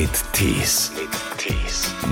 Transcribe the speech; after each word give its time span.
mit 0.00 0.10
Tees. 0.32 0.92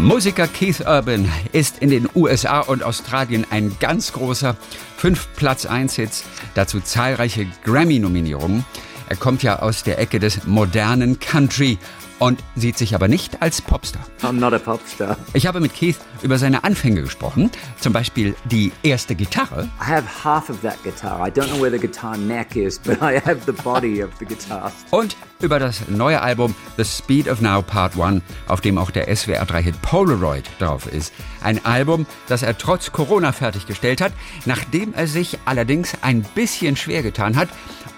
Musiker 0.01 0.49
Keith 0.49 0.81
Urban 0.81 1.31
ist 1.53 1.79
in 1.79 1.89
den 1.89 2.09
USA 2.17 2.59
und 2.59 2.83
Australien 2.83 3.47
ein 3.51 3.77
ganz 3.79 4.13
großer. 4.13 4.57
Fünf 4.97 5.29
Platz 5.37 5.67
1 5.67 5.95
Hits, 5.95 6.25
dazu 6.55 6.81
zahlreiche 6.81 7.47
Grammy-Nominierungen. 7.63 8.65
Er 9.09 9.15
kommt 9.15 9.45
ja 9.45 9.61
aus 9.61 9.85
der 9.85 10.01
Ecke 10.01 10.19
des 10.19 10.47
modernen 10.47 11.21
Country 11.21 11.79
und 12.19 12.43
sieht 12.55 12.79
sich 12.79 12.95
aber 12.95 13.09
nicht 13.09 13.43
als 13.43 13.61
Popstar. 13.61 14.05
I'm 14.23 14.33
not 14.33 14.53
a 14.53 14.59
pop 14.59 14.81
star. 14.87 15.17
Ich 15.35 15.47
habe 15.47 15.61
mit 15.61 15.75
Keith 15.75 15.97
über 16.23 16.39
seine 16.39 16.65
Anfänge 16.65 17.03
gesprochen, 17.03 17.51
zum 17.81 17.93
Beispiel 17.93 18.35
die 18.45 18.73
erste 18.83 19.15
Gitarre. 19.15 19.69
I 19.81 19.85
have 19.85 20.05
half 20.25 20.49
of 20.51 20.61
that 20.63 20.83
guitar. 20.83 21.27
I 21.27 21.31
don't 21.31 21.49
know 21.49 21.61
where 21.61 21.71
the 21.71 21.79
guitar 21.79 22.17
neck 22.17 22.57
is, 22.57 22.79
but 22.79 22.99
I 23.03 23.21
have 23.25 23.41
the 23.47 23.53
body 23.53 24.03
of 24.03 24.11
the 24.19 24.25
guitar. 24.25 24.73
Und 24.91 25.17
über 25.41 25.59
das 25.59 25.89
neue 25.89 26.21
Album 26.21 26.55
The 26.77 26.85
Speed 26.85 27.29
of 27.29 27.41
Now 27.41 27.63
Part 27.63 27.99
1, 28.01 28.23
auf 28.49 28.61
dem 28.61 28.79
auch 28.79 28.91
der 28.91 29.09
SWR3-Hit 29.09 29.83
Polaroid 29.83 30.45
drauf 30.59 30.87
ist. 30.87 31.13
Ein 31.43 31.65
Album, 31.65 32.07
das 32.29 32.43
er 32.43 32.57
trotz 32.57 32.93
Corona 32.93 33.33
fertiggestellt 33.33 34.01
hat, 34.01 34.13
nachdem 34.47 34.95
er 34.95 35.07
sich 35.07 35.39
allerdings 35.45 35.93
ein 36.03 36.23
bisschen 36.35 36.77
schwer 36.77 37.03
getan 37.03 37.37
hat 37.37 37.49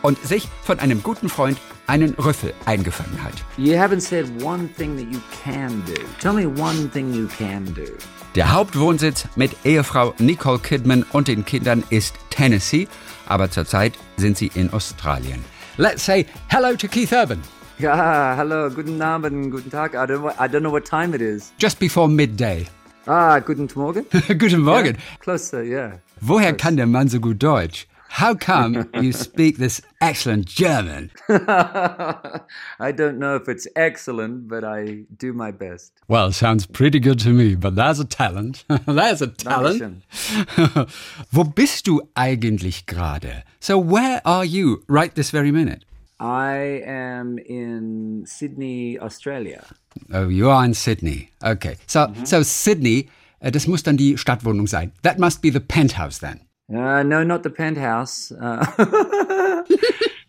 und 0.03 0.19
sich 0.27 0.49
von 0.65 0.81
einem 0.81 1.03
guten 1.03 1.29
Freund 1.29 1.59
einen 1.89 2.15
Rüffel 2.15 2.55
eingefangen 2.67 3.23
hat. 3.23 3.35
You 3.57 3.75
haven't 3.77 4.01
said 4.03 4.27
one 4.43 4.69
thing 4.77 4.97
that 4.97 5.13
you 5.13 5.21
can 5.43 5.83
do. 5.87 5.95
Tell 6.21 6.33
me 6.33 6.47
one 6.47 6.89
thing 6.91 7.13
you 7.13 7.27
can 7.27 7.65
do. 7.75 7.87
Der 8.35 8.53
Hauptwohnsitz 8.53 9.27
mit 9.37 9.51
Ehefrau 9.65 10.15
Nicole 10.19 10.59
Kidman 10.61 11.05
und 11.13 11.29
den 11.29 11.45
Kindern 11.45 11.83
ist 11.91 12.15
Tennessee, 12.31 12.87
aber 13.27 13.51
zurzeit 13.51 13.95
sind 14.17 14.37
sie 14.37 14.51
in 14.55 14.73
Australien. 14.73 15.45
Let's 15.77 16.05
say 16.05 16.27
hello 16.49 16.77
to 16.77 16.87
Keith 16.87 17.13
Urban. 17.13 17.41
Ah, 17.83 18.35
hello, 18.37 18.69
guten 18.71 19.01
Abend, 19.01 19.51
guten 19.51 19.71
Tag. 19.71 19.95
I 19.95 20.07
don't, 20.07 20.25
I 20.39 20.49
don't 20.49 20.61
know 20.61 20.73
what 20.73 20.85
time 20.85 21.15
it 21.15 21.23
is. 21.23 21.53
Just 21.59 21.79
before 21.79 22.09
midday. 22.09 22.67
Ah, 23.09 23.39
guten 23.41 23.67
Morgen. 23.75 24.05
Guten 24.39 24.61
Morgen. 24.61 24.99
Closer, 25.21 25.63
yeah. 25.63 25.99
Woher 26.21 26.53
kann 26.53 26.77
der 26.77 26.87
Mann 26.87 27.09
so 27.09 27.19
gut 27.21 27.43
Deutsch? 27.43 27.88
How 28.09 28.35
come 28.35 28.91
you 28.95 29.13
speak 29.27 29.59
this 29.59 29.81
excellent 30.01 30.47
German? 30.47 31.11
I 31.29 32.93
don't 32.95 33.19
know 33.19 33.37
if 33.37 33.49
it's 33.49 33.67
excellent, 33.77 34.49
but 34.49 34.65
I 34.65 35.05
do 35.17 35.33
my 35.33 35.51
best. 35.51 35.93
Well, 36.09 36.33
sounds 36.33 36.67
pretty 36.67 37.01
good 37.01 37.19
to 37.21 37.31
me, 37.31 37.55
but 37.55 37.77
there's 37.77 38.01
a 38.01 38.05
talent. 38.05 38.65
there's 38.87 39.23
a 39.23 39.29
talent. 39.29 40.03
Wo 41.33 41.45
bist 41.45 41.87
du 41.87 42.01
eigentlich 42.17 42.87
gerade? 42.87 43.45
So 43.61 43.79
where 43.79 44.21
are 44.25 44.45
you 44.45 44.83
right 44.89 45.15
this 45.15 45.31
very 45.31 45.53
minute? 45.53 45.85
I 46.21 46.83
am 46.85 47.39
in 47.39 48.25
Sydney, 48.27 48.99
Australia. 48.99 49.65
Oh, 50.13 50.29
you 50.29 50.51
are 50.51 50.65
in 50.65 50.75
Sydney. 50.75 51.31
Okay. 51.45 51.77
So, 51.87 52.07
mm-hmm. 52.07 52.25
so 52.25 52.43
Sydney, 52.43 53.09
äh, 53.41 53.53
das 53.53 53.69
muss 53.69 53.85
dann 53.85 53.97
die 53.97 54.19
Stadtwohnung 54.19 54.67
sein. 54.67 54.93
That 55.03 55.19
must 55.19 55.43
be 55.43 55.53
the 55.53 55.61
penthouse 55.61 56.19
then. 56.19 56.41
Uh, 56.73 57.03
no, 57.03 57.25
not 57.25 57.43
the 57.43 57.51
penthouse. 57.51 58.31
Uh, 58.31 59.65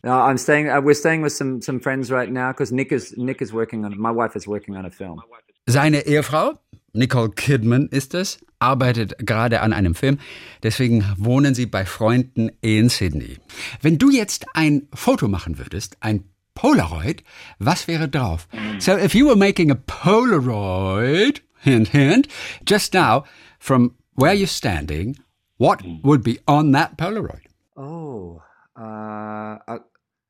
no, 0.04 0.14
I'm 0.28 0.38
staying. 0.38 0.70
Uh, 0.70 0.80
we're 0.82 0.94
staying 0.94 1.22
with 1.22 1.34
some 1.34 1.62
some 1.62 1.80
friends 1.80 2.10
right 2.10 2.32
now 2.32 2.52
because 2.52 2.72
Nick 2.72 2.92
is 2.92 3.14
Nick 3.18 3.42
is 3.42 3.52
working 3.52 3.84
on. 3.84 4.00
My 4.00 4.12
wife 4.12 4.36
is 4.36 4.48
working 4.48 4.78
on 4.78 4.86
a 4.86 4.92
film. 4.92 5.22
Seine 5.68 6.02
Ehefrau, 6.08 6.58
Nicole 6.94 7.30
Kidman 7.30 7.90
ist 7.92 8.16
es, 8.16 8.40
arbeitet 8.60 9.18
gerade 9.20 9.62
an 9.62 9.74
einem 9.74 9.94
Film. 9.96 10.18
Deswegen 10.64 11.04
wohnen 11.18 11.54
sie 11.54 11.66
bei 11.66 11.86
Freunden 11.86 12.50
in 12.62 12.90
Sydney. 12.90 13.38
Wenn 13.82 13.98
du 13.98 14.10
jetzt 14.10 14.46
ein 14.54 14.88
Foto 14.94 15.28
machen 15.28 15.60
würdest, 15.60 15.98
ein 16.00 16.24
Polaroid, 16.56 17.24
was 17.60 17.88
wäre 17.88 18.08
drauf? 18.08 18.48
So 18.80 18.98
if 18.98 19.14
you 19.14 19.28
were 19.28 19.38
making 19.38 19.72
a 19.72 19.76
Polaroid, 19.76 21.42
hint, 21.62 21.90
hint, 21.90 22.28
just 22.66 22.94
now, 22.94 23.26
from 23.60 23.92
where 24.16 24.34
you're 24.34 24.48
standing, 24.48 25.18
what 25.60 25.84
would 26.04 26.24
be 26.24 26.40
on 26.48 26.72
that 26.72 26.98
Polaroid? 26.98 27.46
Oh, 27.78 28.42
uh, 28.76 29.60
a, 29.68 29.80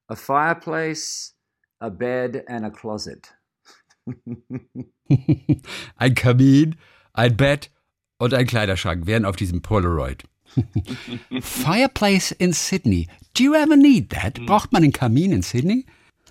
a 0.09 0.15
fireplace, 0.15 1.33
a 1.79 1.89
bed, 1.89 2.43
and 2.49 2.65
a 2.65 2.69
closet. 2.69 3.29
Ein 5.95 6.15
Kamin, 6.15 6.75
ein 7.13 7.35
Bett 7.35 7.71
und 8.17 8.33
ein 8.33 8.45
Kleiderschrank 8.45 9.05
wären 9.05 9.25
auf 9.25 9.35
diesem 9.35 9.61
Polaroid. 9.61 10.23
Fireplace 11.41 12.31
in 12.31 12.53
Sydney. 12.53 13.07
Do 13.35 13.43
you 13.43 13.53
ever 13.53 13.75
need 13.75 14.09
that? 14.09 14.39
Braucht 14.45 14.71
man 14.71 14.83
einen 14.83 14.93
Kamin 14.93 15.31
in 15.31 15.41
Sydney? 15.41 15.85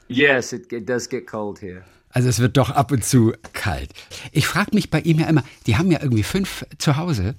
Yes, 0.09 0.53
it, 0.53 0.73
it 0.73 0.89
does 0.89 1.09
get 1.09 1.27
cold 1.27 1.61
here. 1.61 1.85
Also 2.11 2.29
es 2.29 2.39
wird 2.39 2.57
doch 2.57 2.71
ab 2.71 2.91
und 2.91 3.05
zu 3.05 3.35
kalt. 3.53 3.93
Ich 4.33 4.47
frage 4.47 4.75
mich 4.75 4.91
bei 4.91 5.01
ihm 5.01 5.21
ja 5.21 5.27
immer, 5.27 5.45
die 5.67 5.77
haben 5.77 5.91
ja 5.91 6.01
irgendwie 6.01 6.23
fünf 6.23 6.65
zu 6.79 6.97
Hause. 6.97 7.35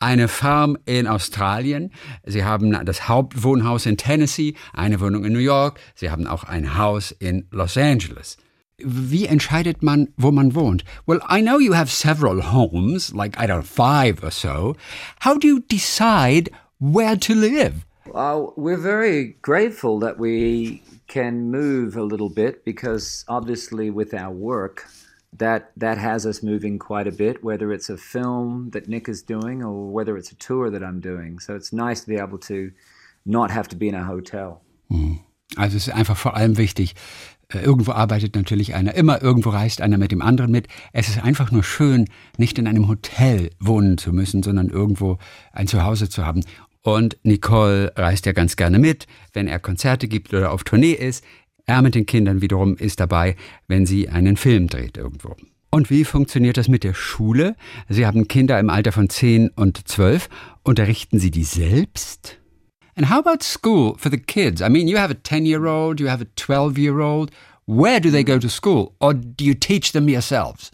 Eine 0.00 0.28
Farm 0.28 0.76
in 0.86 1.06
Australien, 1.06 1.90
sie 2.26 2.44
haben 2.44 2.72
das 2.84 3.08
Hauptwohnhaus 3.08 3.86
in 3.86 3.96
Tennessee, 3.96 4.54
eine 4.72 5.00
Wohnung 5.00 5.24
in 5.24 5.32
New 5.32 5.38
York, 5.38 5.80
sie 5.94 6.10
haben 6.10 6.26
auch 6.26 6.44
ein 6.44 6.76
Haus 6.76 7.10
in 7.12 7.46
Los 7.50 7.76
Angeles. 7.76 8.36
Wie 8.78 9.26
entscheidet 9.26 9.82
man, 9.82 10.08
wo 10.16 10.32
man 10.32 10.54
wohnt? 10.54 10.84
Well, 11.06 11.20
I 11.30 11.40
know 11.40 11.58
you 11.58 11.74
have 11.74 11.90
several 11.90 12.52
homes, 12.52 13.14
like 13.14 13.38
I 13.38 13.46
don't 13.46 13.60
know, 13.60 13.62
five 13.62 14.22
or 14.22 14.32
so. 14.32 14.74
How 15.20 15.38
do 15.38 15.46
you 15.46 15.60
decide 15.60 16.50
where 16.80 17.16
to 17.16 17.34
live? 17.34 17.86
Well, 18.06 18.52
we're 18.56 18.76
very 18.76 19.36
grateful 19.42 20.00
that 20.00 20.18
we 20.18 20.82
can 21.06 21.50
move 21.50 21.96
a 21.96 22.02
little 22.02 22.28
bit 22.28 22.64
because 22.64 23.24
obviously 23.28 23.90
with 23.90 24.12
our 24.12 24.32
work, 24.32 24.86
that 25.38 25.72
that 25.76 25.98
has 25.98 26.26
us 26.26 26.42
moving 26.42 26.78
quite 26.78 27.08
a 27.08 27.12
bit. 27.12 27.42
Whether 27.42 27.72
it's 27.72 27.90
a 27.90 27.96
film 27.96 28.70
that 28.72 28.88
Nick 28.88 29.08
is 29.08 29.24
doing 29.24 29.62
or 29.62 29.92
whether 29.92 30.16
it's 30.16 30.32
a 30.32 30.36
tour 30.36 30.70
that 30.70 30.82
I'm 30.82 31.00
doing, 31.00 31.40
so 31.40 31.54
it's 31.54 31.72
nice 31.72 32.02
to 32.02 32.08
be 32.08 32.16
able 32.16 32.38
to 32.38 32.70
not 33.24 33.50
have 33.50 33.68
to 33.68 33.76
be 33.76 33.88
in 33.88 33.94
a 33.94 34.04
hotel. 34.04 34.60
Also 35.56 35.76
es 35.76 35.88
ist 35.88 35.94
einfach 35.94 36.16
vor 36.16 36.36
allem 36.36 36.56
wichtig, 36.56 36.94
äh, 37.48 37.58
irgendwo 37.58 37.92
arbeitet 37.92 38.34
natürlich 38.34 38.74
einer, 38.74 38.94
immer 38.94 39.22
irgendwo 39.22 39.50
reist 39.50 39.80
einer 39.80 39.98
mit 39.98 40.12
dem 40.12 40.22
anderen 40.22 40.50
mit. 40.50 40.68
Es 40.92 41.08
ist 41.08 41.22
einfach 41.22 41.50
nur 41.50 41.62
schön, 41.62 42.08
nicht 42.38 42.58
in 42.58 42.66
einem 42.66 42.88
Hotel 42.88 43.50
wohnen 43.60 43.98
zu 43.98 44.12
müssen, 44.12 44.42
sondern 44.42 44.68
irgendwo 44.68 45.18
ein 45.52 45.66
Zuhause 45.66 46.08
zu 46.08 46.24
haben. 46.24 46.42
Und 46.82 47.16
Nicole 47.22 47.92
reist 47.96 48.26
ja 48.26 48.32
ganz 48.32 48.56
gerne 48.56 48.78
mit, 48.78 49.06
wenn 49.32 49.48
er 49.48 49.58
Konzerte 49.58 50.06
gibt 50.06 50.34
oder 50.34 50.52
auf 50.52 50.64
Tournee 50.64 50.92
ist. 50.92 51.24
Er 51.66 51.80
mit 51.80 51.94
den 51.94 52.06
Kindern 52.06 52.42
wiederum 52.42 52.76
ist 52.76 53.00
dabei, 53.00 53.36
wenn 53.68 53.86
sie 53.86 54.08
einen 54.08 54.36
Film 54.36 54.68
dreht 54.68 54.98
irgendwo. 54.98 55.34
Und 55.70 55.90
wie 55.90 56.04
funktioniert 56.04 56.56
das 56.56 56.68
mit 56.68 56.84
der 56.84 56.94
Schule? 56.94 57.56
Sie 57.88 58.06
haben 58.06 58.28
Kinder 58.28 58.60
im 58.60 58.70
Alter 58.70 58.92
von 58.92 59.08
10 59.08 59.48
und 59.48 59.88
12. 59.88 60.28
Unterrichten 60.62 61.18
Sie 61.18 61.30
die 61.30 61.44
selbst? 61.44 62.38
And 62.96 63.10
how 63.10 63.18
about 63.18 63.42
school 63.42 63.94
for 63.96 64.10
the 64.10 64.18
kids? 64.18 64.60
I 64.60 64.68
mean, 64.68 64.86
you 64.86 64.98
have 64.98 65.10
a 65.10 65.16
10 65.20 65.46
year 65.46 65.64
old, 65.64 66.00
you 66.00 66.08
have 66.08 66.22
a 66.22 66.28
12 66.36 66.78
year 66.78 67.00
old. 67.00 67.30
Where 67.66 68.00
do 68.00 68.10
they 68.10 68.22
go 68.22 68.38
to 68.38 68.48
school? 68.48 68.94
Or 69.00 69.14
do 69.14 69.44
you 69.44 69.54
teach 69.54 69.92
them 69.92 70.08
yourselves? 70.08 70.70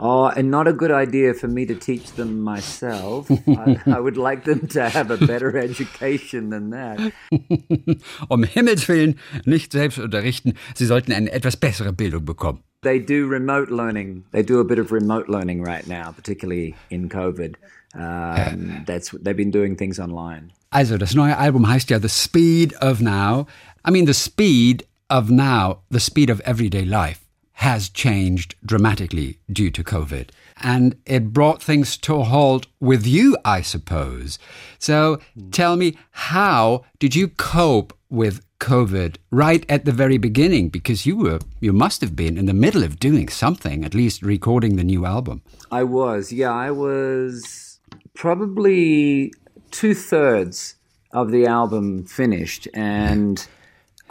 Oh, 0.00 0.26
and 0.26 0.50
not 0.50 0.66
a 0.66 0.72
good 0.72 0.90
idea 0.90 1.34
for 1.34 1.46
me 1.46 1.66
to 1.66 1.74
teach 1.74 2.12
them 2.12 2.42
myself. 2.42 3.30
I, 3.30 3.78
I 3.86 4.00
would 4.00 4.16
like 4.16 4.44
them 4.44 4.66
to 4.68 4.88
have 4.88 5.10
a 5.10 5.16
better 5.16 5.56
education 5.68 6.50
than 6.50 6.70
that. 6.70 7.12
um 8.30 8.42
Himmels 8.42 8.88
Willen 8.88 9.16
nicht 9.44 9.72
selbst 9.72 9.98
unterrichten. 9.98 10.54
Sie 10.74 10.86
sollten 10.86 11.12
eine 11.12 11.30
etwas 11.30 11.56
bessere 11.56 11.92
Bildung 11.92 12.24
bekommen. 12.24 12.62
They 12.82 12.98
do 12.98 13.26
remote 13.26 13.70
learning. 13.70 14.24
They 14.32 14.42
do 14.42 14.60
a 14.60 14.64
bit 14.64 14.78
of 14.78 14.92
remote 14.92 15.28
learning 15.28 15.62
right 15.62 15.86
now, 15.86 16.12
particularly 16.12 16.74
in 16.90 17.08
COVID. 17.08 17.54
Um, 17.94 18.84
that's 18.86 19.10
they've 19.22 19.36
been 19.36 19.52
doing 19.52 19.76
things 19.76 19.98
online. 19.98 20.52
Also, 20.70 20.98
das 20.98 21.14
neue 21.14 21.36
Album 21.38 21.68
heißt 21.68 21.88
ja 21.90 21.98
The 22.00 22.08
Speed 22.08 22.74
of 22.82 23.00
Now. 23.00 23.46
I 23.84 23.90
mean, 23.90 24.06
the 24.06 24.14
speed 24.14 24.84
of 25.08 25.30
now, 25.30 25.82
the 25.90 26.00
speed 26.00 26.30
of 26.30 26.40
everyday 26.40 26.84
life, 26.84 27.20
has 27.54 27.88
changed 27.88 28.56
dramatically 28.64 29.38
due 29.50 29.70
to 29.70 29.84
COVID. 29.84 30.30
And 30.62 30.96
it 31.06 31.32
brought 31.32 31.62
things 31.62 31.96
to 31.98 32.16
a 32.16 32.24
halt 32.24 32.66
with 32.80 33.06
you, 33.06 33.36
I 33.44 33.62
suppose. 33.62 34.38
So 34.78 35.20
tell 35.50 35.76
me, 35.76 35.96
how 36.10 36.84
did 36.98 37.14
you 37.14 37.28
cope 37.28 37.96
with 38.10 38.44
COVID 38.58 39.16
right 39.30 39.64
at 39.68 39.84
the 39.84 39.92
very 39.92 40.18
beginning? 40.18 40.68
Because 40.68 41.06
you 41.06 41.16
were, 41.16 41.38
you 41.60 41.72
must 41.72 42.00
have 42.00 42.16
been 42.16 42.36
in 42.36 42.46
the 42.46 42.54
middle 42.54 42.82
of 42.82 42.98
doing 42.98 43.28
something, 43.28 43.84
at 43.84 43.94
least 43.94 44.22
recording 44.22 44.76
the 44.76 44.84
new 44.84 45.06
album. 45.06 45.42
I 45.70 45.84
was, 45.84 46.32
yeah, 46.32 46.52
I 46.52 46.70
was 46.70 47.78
probably 48.14 49.32
two 49.70 49.94
thirds 49.94 50.74
of 51.12 51.30
the 51.30 51.46
album 51.46 52.04
finished, 52.04 52.66
and 52.74 53.46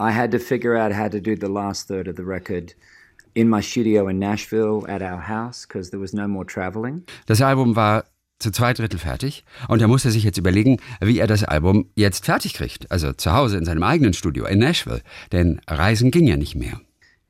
I 0.00 0.12
had 0.12 0.30
to 0.30 0.38
figure 0.38 0.76
out 0.76 0.92
how 0.92 1.08
to 1.08 1.20
do 1.20 1.36
the 1.36 1.48
last 1.48 1.88
third 1.88 2.08
of 2.08 2.16
the 2.16 2.24
record 2.24 2.74
in 3.34 3.48
my 3.48 3.60
studio 3.60 4.08
in 4.08 4.18
Nashville 4.18 4.84
at 4.88 5.02
our 5.02 5.28
house 5.28 5.66
because 5.66 5.90
there 5.90 6.00
was 6.00 6.12
no 6.12 6.26
more 6.26 6.46
traveling. 6.46 7.02
Das 7.26 7.40
Album 7.42 7.76
war 7.76 8.04
zu 8.38 8.50
zwei 8.50 8.72
Drittel 8.72 8.98
fertig 8.98 9.44
und 9.68 9.80
er 9.80 9.88
musste 9.88 10.10
sich 10.10 10.24
jetzt 10.24 10.38
überlegen, 10.38 10.78
wie 11.00 11.18
er 11.18 11.26
das 11.26 11.44
Album 11.44 11.86
jetzt 11.94 12.24
fertig 12.24 12.54
kriegt. 12.54 12.90
Also 12.90 13.12
zu 13.12 13.32
Hause 13.32 13.58
in 13.58 13.64
seinem 13.64 13.82
eigenen 13.82 14.12
Studio 14.12 14.46
in 14.46 14.58
Nashville. 14.58 15.02
Denn 15.32 15.60
Reisen 15.68 16.10
ging 16.10 16.26
ja 16.26 16.36
nicht 16.36 16.54
mehr. 16.54 16.80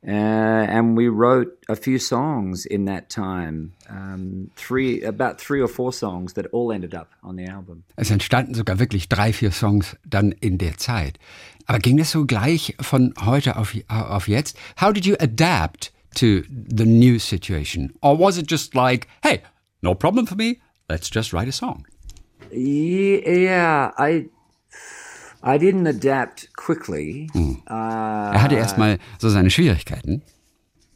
Uh, 0.06 0.67
and 0.69 0.99
we 0.99 1.09
wrote 1.09 1.56
a 1.67 1.75
few 1.75 1.99
songs 1.99 2.67
in 2.67 2.85
that 2.85 3.09
time. 3.09 3.73
Um, 3.89 4.51
three, 4.55 5.03
about 5.03 5.39
three 5.39 5.62
or 5.62 5.69
four 5.69 5.95
songs 5.95 6.35
that 6.35 6.47
all 6.53 6.71
ended 6.71 6.95
up 6.95 7.09
on 7.23 7.39
the 7.39 7.47
album. 7.47 7.85
Es 7.97 8.11
entstanden 8.11 8.53
sogar 8.53 8.79
wirklich 8.79 9.09
drei, 9.09 9.33
vier 9.33 9.51
Songs 9.51 9.97
dann 10.06 10.33
in 10.33 10.59
der 10.59 10.77
Zeit. 10.77 11.19
Aber 11.65 11.79
ging 11.79 11.97
das 11.97 12.11
so 12.11 12.27
gleich 12.27 12.77
von 12.81 13.15
heute 13.25 13.56
auf, 13.56 13.75
auf 13.89 14.29
jetzt? 14.29 14.59
How 14.79 14.93
did 14.93 15.06
you 15.06 15.15
adapt 15.19 15.94
to 16.14 16.44
the 16.50 16.84
new 16.84 17.19
situation? 17.19 17.93
Or 18.02 18.16
was 18.16 18.38
it 18.38 18.46
just 18.46 18.75
like, 18.75 19.08
hey, 19.22 19.43
no 19.82 19.94
problem 19.94 20.26
for 20.26 20.34
me, 20.34 20.61
let's 20.88 21.11
just 21.11 21.32
write 21.32 21.49
a 21.49 21.52
song? 21.52 21.87
Yeah, 22.50 23.90
I 23.99 24.26
I 25.43 25.58
didn't 25.58 25.87
adapt 25.87 26.49
quickly. 26.56 27.28
Hm. 27.32 27.62
er 27.69 28.40
hatte 28.40 28.56
erstmal 28.56 28.99
so 29.19 29.28
seine 29.28 29.50
Schwierigkeiten. 29.50 30.22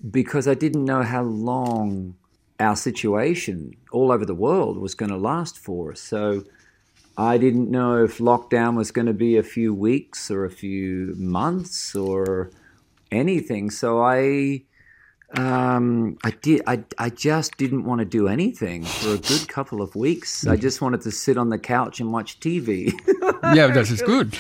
Because 0.00 0.48
I 0.48 0.54
didn't 0.54 0.84
know 0.84 1.02
how 1.02 1.22
long 1.22 2.14
our 2.58 2.76
situation 2.76 3.76
all 3.92 4.10
over 4.10 4.24
the 4.24 4.34
world 4.34 4.78
was 4.78 4.94
going 4.94 5.10
to 5.10 5.18
last 5.18 5.58
for. 5.58 5.94
So 5.94 6.44
I 7.16 7.36
didn't 7.36 7.70
know 7.70 8.04
if 8.04 8.18
lockdown 8.18 8.76
was 8.76 8.90
going 8.90 9.06
to 9.06 9.12
be 9.12 9.36
a 9.36 9.42
few 9.42 9.74
weeks 9.74 10.30
or 10.30 10.44
a 10.44 10.50
few 10.50 11.14
months 11.18 11.94
or 11.94 12.50
anything. 13.10 13.70
So 13.70 14.00
I 14.00 14.62
um, 15.36 16.16
I 16.24 16.30
did. 16.30 16.62
I, 16.66 16.84
I 16.96 17.10
just 17.10 17.58
didn't 17.58 17.84
want 17.84 17.98
to 17.98 18.06
do 18.06 18.28
anything 18.28 18.84
for 18.84 19.10
a 19.10 19.18
good 19.18 19.46
couple 19.46 19.82
of 19.82 19.94
weeks. 19.94 20.46
I 20.46 20.56
just 20.56 20.80
wanted 20.80 21.02
to 21.02 21.10
sit 21.10 21.36
on 21.36 21.50
the 21.50 21.58
couch 21.58 22.00
and 22.00 22.12
watch 22.12 22.40
TV. 22.40 22.92
ja, 23.54 23.68
das 23.68 23.90
ist 23.90 24.06
gut. 24.06 24.38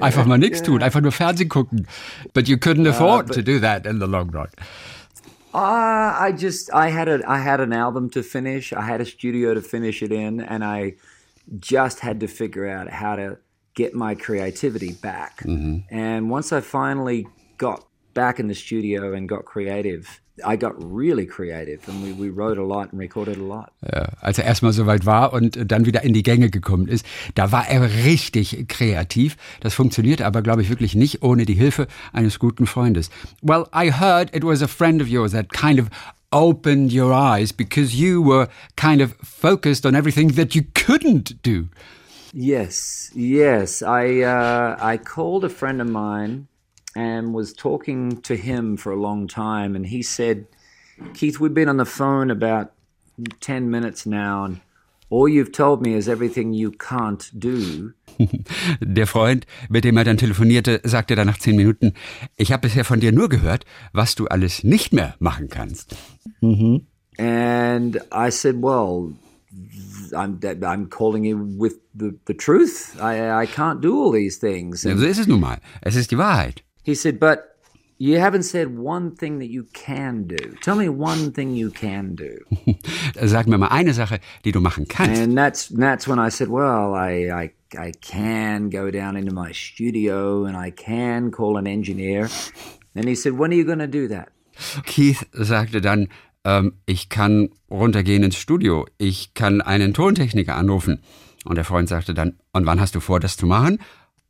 Einfach 0.00 0.24
mal 0.24 0.38
nichts 0.38 0.62
tun, 0.62 0.82
einfach 0.82 1.02
nur 1.02 1.12
Fernsehen 1.12 1.50
gucken. 1.50 1.86
But 2.32 2.48
you 2.48 2.56
couldn't 2.56 2.86
uh, 2.86 2.90
afford 2.90 3.26
uh, 3.26 3.28
but, 3.28 3.34
to 3.34 3.42
do 3.42 3.58
that 3.60 3.84
in 3.84 3.98
the 3.98 4.06
long 4.06 4.30
run. 4.30 4.48
Uh, 5.52 6.16
I 6.18 6.32
just 6.32 6.72
I 6.72 6.88
had 6.88 7.08
a 7.08 7.20
I 7.28 7.38
had 7.38 7.60
an 7.60 7.72
album 7.72 8.08
to 8.10 8.22
finish. 8.22 8.72
I 8.72 8.82
had 8.82 9.02
a 9.02 9.04
studio 9.04 9.52
to 9.52 9.60
finish 9.60 10.02
it 10.02 10.12
in, 10.12 10.40
and 10.40 10.64
I 10.64 10.94
just 11.58 12.00
had 12.00 12.20
to 12.20 12.26
figure 12.26 12.66
out 12.66 12.88
how 12.88 13.16
to 13.16 13.36
get 13.74 13.94
my 13.94 14.14
creativity 14.14 14.92
back. 14.92 15.42
Mm-hmm. 15.42 15.94
And 15.94 16.30
once 16.30 16.52
I 16.52 16.60
finally 16.60 17.26
got 17.58 17.84
back 18.14 18.38
in 18.38 18.48
the 18.48 18.54
studio 18.54 19.14
and 19.14 19.28
got 19.28 19.44
creative. 19.44 20.20
I 20.44 20.56
got 20.56 20.72
really 20.78 21.26
creative 21.26 21.86
and 21.88 22.02
we, 22.02 22.12
we 22.12 22.30
wrote 22.30 22.58
a 22.58 22.64
lot 22.64 22.92
and 22.92 23.00
recorded 23.00 23.36
a 23.36 23.42
lot. 23.42 23.72
Ja, 23.82 24.08
als 24.20 24.38
er 24.38 24.44
erstmal 24.44 24.72
so 24.72 24.86
weit 24.86 25.04
war 25.04 25.32
und 25.32 25.58
dann 25.70 25.84
wieder 25.84 26.02
in 26.02 26.14
die 26.14 26.22
Gänge 26.22 26.50
gekommen 26.50 26.88
ist, 26.88 27.04
da 27.34 27.52
war 27.52 27.68
er 27.68 27.82
richtig 28.04 28.68
kreativ. 28.68 29.36
Das 29.60 29.74
funktioniert 29.74 30.22
aber, 30.22 30.42
glaube 30.42 30.62
ich, 30.62 30.70
wirklich 30.70 30.94
nicht 30.94 31.22
ohne 31.22 31.44
die 31.44 31.54
Hilfe 31.54 31.86
eines 32.12 32.38
guten 32.38 32.66
Freundes. 32.66 33.10
Well, 33.42 33.66
I 33.74 33.90
heard 33.92 34.34
it 34.34 34.44
was 34.44 34.62
a 34.62 34.68
friend 34.68 35.02
of 35.02 35.08
yours 35.08 35.32
that 35.32 35.52
kind 35.52 35.78
of 35.78 35.88
opened 36.32 36.92
your 36.92 37.12
eyes 37.12 37.52
because 37.52 37.94
you 37.94 38.22
were 38.22 38.48
kind 38.76 39.02
of 39.02 39.14
focused 39.22 39.84
on 39.84 39.94
everything 39.94 40.34
that 40.36 40.54
you 40.54 40.62
couldn't 40.74 41.42
do. 41.42 41.68
Yes, 42.32 43.10
yes. 43.14 43.82
I 43.82 44.22
uh, 44.22 44.76
I 44.80 44.98
called 44.98 45.44
a 45.44 45.48
friend 45.48 45.80
of 45.80 45.88
mine 45.88 46.46
and 46.94 47.34
was 47.34 47.52
talking 47.52 48.20
to 48.22 48.36
him 48.36 48.76
for 48.76 48.92
a 48.92 49.00
long 49.00 49.28
time. 49.28 49.76
And 49.76 49.86
he 49.86 50.02
said, 50.02 50.46
Keith, 51.14 51.40
we've 51.40 51.54
been 51.54 51.68
on 51.68 51.76
the 51.76 51.84
phone 51.84 52.30
about 52.30 52.72
10 53.40 53.70
minutes 53.70 54.06
now, 54.06 54.44
and 54.44 54.60
all 55.08 55.28
you've 55.28 55.52
told 55.52 55.82
me 55.82 55.94
is 55.94 56.08
everything 56.08 56.52
you 56.52 56.70
can't 56.70 57.30
do. 57.38 57.92
Der 58.80 59.06
Freund, 59.06 59.46
mit 59.68 59.84
dem 59.84 59.96
er 59.96 60.04
dann 60.04 60.18
telefonierte, 60.18 60.80
sagte 60.84 61.14
dann 61.16 61.26
nach 61.26 61.38
zehn 61.38 61.56
Minuten, 61.56 61.94
ich 62.36 62.52
habe 62.52 62.62
bisher 62.62 62.84
von 62.84 63.00
dir 63.00 63.12
nur 63.12 63.28
gehört, 63.28 63.64
was 63.92 64.14
du 64.14 64.26
alles 64.26 64.62
nicht 64.64 64.92
mehr 64.92 65.14
machen 65.18 65.48
kannst. 65.48 65.96
Mhm. 66.40 66.86
And 67.18 67.98
I 68.12 68.30
said, 68.30 68.62
well, 68.62 69.12
I'm, 70.12 70.38
I'm 70.42 70.88
calling 70.88 71.24
you 71.24 71.36
with 71.58 71.80
the, 71.94 72.18
the 72.26 72.34
truth. 72.34 72.96
I, 73.00 73.42
I 73.42 73.46
can't 73.46 73.80
do 73.80 74.02
all 74.02 74.12
these 74.12 74.38
things. 74.38 74.86
And 74.86 74.98
so 74.98 75.06
ist 75.06 75.18
es 75.18 75.26
nun 75.26 75.40
mal. 75.40 75.58
Es 75.82 75.96
ist 75.96 76.10
die 76.10 76.18
Wahrheit. 76.18 76.62
He 76.82 76.94
said, 76.94 77.18
But 77.18 77.50
you 78.00 78.18
haven't 78.18 78.44
said 78.44 78.78
one 78.78 79.14
thing 79.14 79.40
that 79.40 79.50
you 79.50 79.64
can 79.74 80.26
do. 80.26 80.56
Tell 80.62 80.74
me 80.74 80.88
one 80.88 81.32
thing 81.32 81.54
you 81.54 81.70
can 81.70 82.14
do. 82.14 82.38
Sag 83.26 83.46
mir 83.46 83.58
mal 83.58 83.68
eine 83.68 83.92
Sache, 83.92 84.20
die 84.42 84.52
du 84.52 84.60
machen 84.60 84.86
kannst. 84.88 85.20
And 85.20 85.36
that's 85.36 85.68
that's 85.68 86.08
when 86.08 86.18
I 86.18 86.30
said, 86.30 86.48
well, 86.48 86.94
I 86.94 87.30
I 87.30 87.50
I 87.76 87.92
can 88.00 88.70
go 88.70 88.90
down 88.90 89.16
into 89.16 89.34
my 89.34 89.52
studio 89.52 90.46
and 90.46 90.56
I 90.56 90.70
can 90.70 91.30
call 91.30 91.58
an 91.58 91.66
engineer. 91.66 92.30
And 92.94 93.06
he 93.06 93.14
said, 93.14 93.38
when 93.38 93.52
are 93.52 93.56
you 93.56 93.66
going 93.66 93.80
to 93.80 93.86
do 93.86 94.08
that? 94.08 94.30
Keith 94.86 95.26
sagte 95.32 95.82
dann, 95.82 96.08
ähm, 96.44 96.72
ich 96.86 97.10
kann 97.10 97.50
runtergehen 97.70 98.22
ins 98.22 98.36
Studio. 98.36 98.86
Ich 98.96 99.34
kann 99.34 99.60
einen 99.60 99.92
Tontechniker 99.92 100.56
anrufen. 100.56 101.02
Und 101.44 101.56
der 101.56 101.64
Freund 101.64 101.88
sagte 101.88 102.14
dann, 102.14 102.38
und 102.52 102.64
wann 102.64 102.80
hast 102.80 102.94
du 102.94 103.00
vor, 103.00 103.20
das 103.20 103.36
zu 103.36 103.46
machen? 103.46 103.78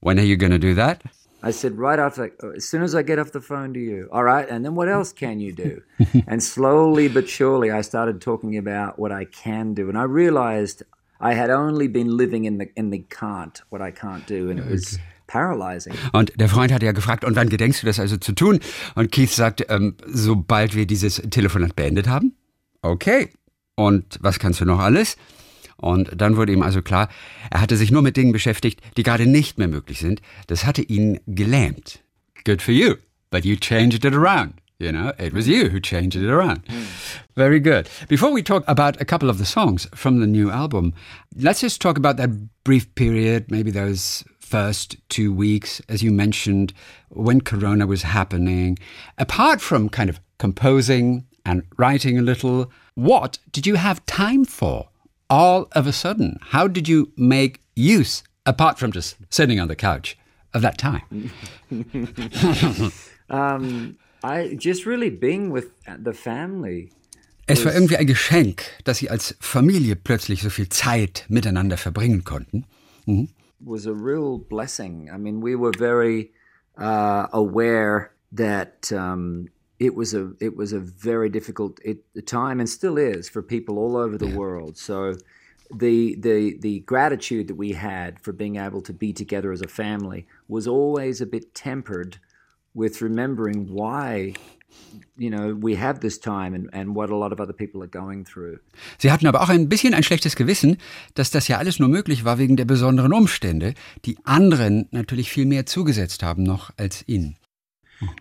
When 0.01 0.19
are 0.19 0.27
you 0.27 0.37
going 0.37 0.53
to 0.53 0.59
do 0.59 0.75
that? 0.75 1.01
I 1.43 1.53
said, 1.53 1.79
right 1.79 1.99
after, 1.99 2.33
as 2.55 2.69
soon 2.69 2.83
as 2.83 2.95
I 2.95 3.03
get 3.03 3.19
off 3.19 3.33
the 3.33 3.41
phone 3.41 3.73
to 3.75 3.81
you. 3.81 4.09
All 4.13 4.25
right. 4.25 4.49
And 4.49 4.65
then 4.65 4.75
what 4.75 4.89
else 4.89 5.13
can 5.13 5.41
you 5.41 5.53
do? 5.53 5.83
and 6.27 6.43
slowly 6.43 7.09
but 7.09 7.29
surely, 7.29 7.71
I 7.71 7.81
started 7.83 8.21
talking 8.21 8.59
about 8.59 8.99
what 8.99 9.11
I 9.13 9.25
can 9.25 9.75
do. 9.75 9.89
And 9.89 9.97
I 9.97 10.05
realized 10.05 10.83
I 11.21 11.35
had 11.35 11.51
only 11.51 11.89
been 11.89 12.17
living 12.17 12.45
in 12.45 12.59
the, 12.59 12.69
in 12.77 12.91
the 12.91 13.05
can't, 13.09 13.61
what 13.71 13.81
I 13.81 13.91
can't 13.91 14.27
do. 14.27 14.51
And 14.51 14.59
it 14.59 14.67
was 14.71 14.99
paralyzing. 15.27 15.95
Und 16.13 16.33
der 16.39 16.49
Freund 16.49 16.73
hatte 16.73 16.87
ja 16.87 16.93
gefragt, 16.93 17.25
und 17.25 17.37
wann 17.37 17.49
gedenkst 17.49 17.83
du 17.83 17.87
das 17.87 17.99
also 17.99 18.17
zu 18.17 18.33
tun? 18.33 18.61
Und 18.95 19.11
Keith 19.13 19.31
sagte, 19.31 19.67
ähm, 19.69 19.95
sobald 20.07 20.75
wir 20.75 20.87
dieses 20.87 21.17
Telefonat 21.17 21.77
beendet 21.77 22.09
haben. 22.09 22.37
Okay. 22.83 23.31
Und 23.77 24.19
was 24.21 24.39
kannst 24.39 24.61
du 24.61 24.67
noch 24.67 24.81
alles? 24.81 25.17
Und 25.81 26.11
dann 26.15 26.37
wurde 26.37 26.53
ihm 26.53 26.63
also 26.63 26.83
klar, 26.83 27.09
er 27.51 27.61
hatte 27.61 27.77
sich 27.77 27.91
nur 27.91 28.03
mit 28.03 28.17
Dingen 28.17 28.33
beschäftigt, 28.33 28.81
die 28.97 29.03
gerade 29.03 29.27
nicht 29.27 29.59
mehr 29.59 29.69
möglich 29.69 29.99
sind. 29.99 30.21
Das 30.47 30.67
hatte 30.67 30.83
ihn 30.83 31.21
gelähmt. 31.27 32.01
Good 32.45 32.63
for 32.63 32.73
you, 32.73 32.97
but 33.31 33.45
you 33.45 33.57
changed 33.57 34.05
it 34.05 34.15
around. 34.15 34.55
You 34.79 34.93
know, 34.93 35.13
it 35.19 35.35
was 35.35 35.47
you 35.47 35.69
who 35.69 35.79
changed 35.79 36.17
it 36.17 36.31
around. 36.31 36.63
Very 37.37 37.61
good. 37.61 37.87
Before 38.09 38.33
we 38.33 38.43
talk 38.43 38.65
about 38.67 38.99
a 38.99 39.05
couple 39.05 39.29
of 39.29 39.37
the 39.37 39.45
songs 39.45 39.87
from 39.95 40.21
the 40.21 40.27
new 40.27 40.51
album, 40.51 40.95
let's 41.37 41.61
just 41.61 41.83
talk 41.83 41.99
about 41.99 42.17
that 42.17 42.31
brief 42.65 42.95
period, 42.95 43.51
maybe 43.51 43.71
those 43.71 44.25
first 44.39 44.97
two 45.09 45.35
weeks, 45.35 45.83
as 45.89 46.03
you 46.03 46.11
mentioned, 46.11 46.73
when 47.11 47.43
Corona 47.43 47.87
was 47.87 48.03
happening. 48.03 48.79
Apart 49.19 49.61
from 49.61 49.91
kind 49.91 50.09
of 50.09 50.19
composing 50.39 51.27
and 51.45 51.63
writing 51.77 52.19
a 52.19 52.23
little, 52.23 52.71
what 52.95 53.39
did 53.53 53.67
you 53.67 53.77
have 53.77 54.05
time 54.07 54.45
for? 54.45 54.90
All 55.31 55.69
of 55.73 55.87
a 55.87 55.93
sudden? 55.93 56.39
How 56.51 56.69
did 56.69 56.89
you 56.89 57.13
make 57.17 57.61
use, 57.77 58.23
apart 58.45 58.79
from 58.79 58.93
just 58.93 59.17
sitting 59.31 59.61
on 59.61 59.69
the 59.69 59.77
couch, 59.77 60.19
of 60.53 60.63
that 60.63 60.77
time? 60.77 61.31
um, 63.31 63.97
I 64.23 64.55
just 64.59 64.85
really 64.85 65.11
being 65.11 65.51
with 65.51 65.73
the 65.87 66.13
family. 66.13 66.91
Es 67.47 67.65
war 67.65 67.73
irgendwie 67.73 67.97
ein 67.97 68.07
Geschenk, 68.07 68.63
dass 68.85 68.99
sie 68.99 69.11
als 69.11 69.35
Familie 69.41 69.97
plötzlich 69.97 70.43
so 70.43 70.51
viel 70.51 70.69
Zeit 70.69 71.25
miteinander 71.29 71.77
verbringen 71.77 72.23
konnten. 72.23 72.65
Mhm. 73.07 73.29
Was 73.59 73.87
a 73.87 73.93
real 73.93 74.39
blessing. 74.39 75.11
I 75.13 75.19
mean, 75.19 75.43
we 75.43 75.57
were 75.57 75.73
very 75.77 76.33
uh, 76.79 77.27
aware 77.33 78.11
that 78.33 78.93
um, 78.93 79.49
it 79.81 79.95
was 79.95 80.15
a 80.15 80.33
it 80.41 80.57
was 80.57 80.73
a 80.73 80.79
very 80.79 81.31
difficult 81.31 81.81
it, 81.83 81.99
time 82.27 82.61
and 82.61 82.69
still 82.69 82.99
is 82.99 83.29
for 83.29 83.43
people 83.43 83.79
all 83.79 83.97
over 83.97 84.17
the 84.19 84.29
yeah. 84.29 84.37
world. 84.37 84.77
So 84.77 85.15
the 85.75 86.17
the 86.21 86.59
the 86.61 86.81
gratitude 86.81 87.49
that 87.49 87.57
we 87.57 87.73
had 87.73 88.21
for 88.21 88.33
being 88.33 88.57
able 88.57 88.83
to 88.83 88.93
be 88.93 89.13
together 89.13 89.51
as 89.53 89.63
a 89.63 89.69
family 89.69 90.27
was 90.49 90.69
always 90.69 91.21
a 91.21 91.27
bit 91.27 91.55
tempered 91.55 92.19
with 92.75 93.01
remembering 93.01 93.73
why 93.73 94.35
you 95.17 95.31
know 95.31 95.55
we 95.55 95.75
have 95.77 96.01
this 96.01 96.19
time 96.19 96.55
and, 96.55 96.69
and 96.73 96.95
what 96.95 97.11
a 97.11 97.17
lot 97.17 97.33
of 97.33 97.41
other 97.41 97.55
people 97.55 97.83
are 97.83 97.89
going 97.89 98.25
through. 98.25 98.59
Sie 98.99 99.11
hatten 99.11 99.27
aber 99.27 99.41
auch 99.41 99.49
ein 99.49 99.71
bisschen 99.71 99.95
ein 99.95 100.03
schlechtes 100.03 100.37
Gewissen, 100.37 100.77
dass 101.15 101.31
das 101.31 101.49
ja 101.49 101.57
alles 101.57 101.79
nur 101.79 101.89
möglich 101.89 102.27
war 102.27 102.39
wegen 102.39 102.57
der 102.57 102.67
besonderen 102.67 103.15
Umstände, 103.15 103.73
die 104.05 104.19
anderen 104.25 104.89
natürlich 104.91 105.31
viel 105.31 105.47
mehr 105.47 105.65
zugesetzt 105.65 106.23
haben 106.23 106.43
noch 106.43 106.71
als 106.77 107.03
ihnen. 107.09 107.37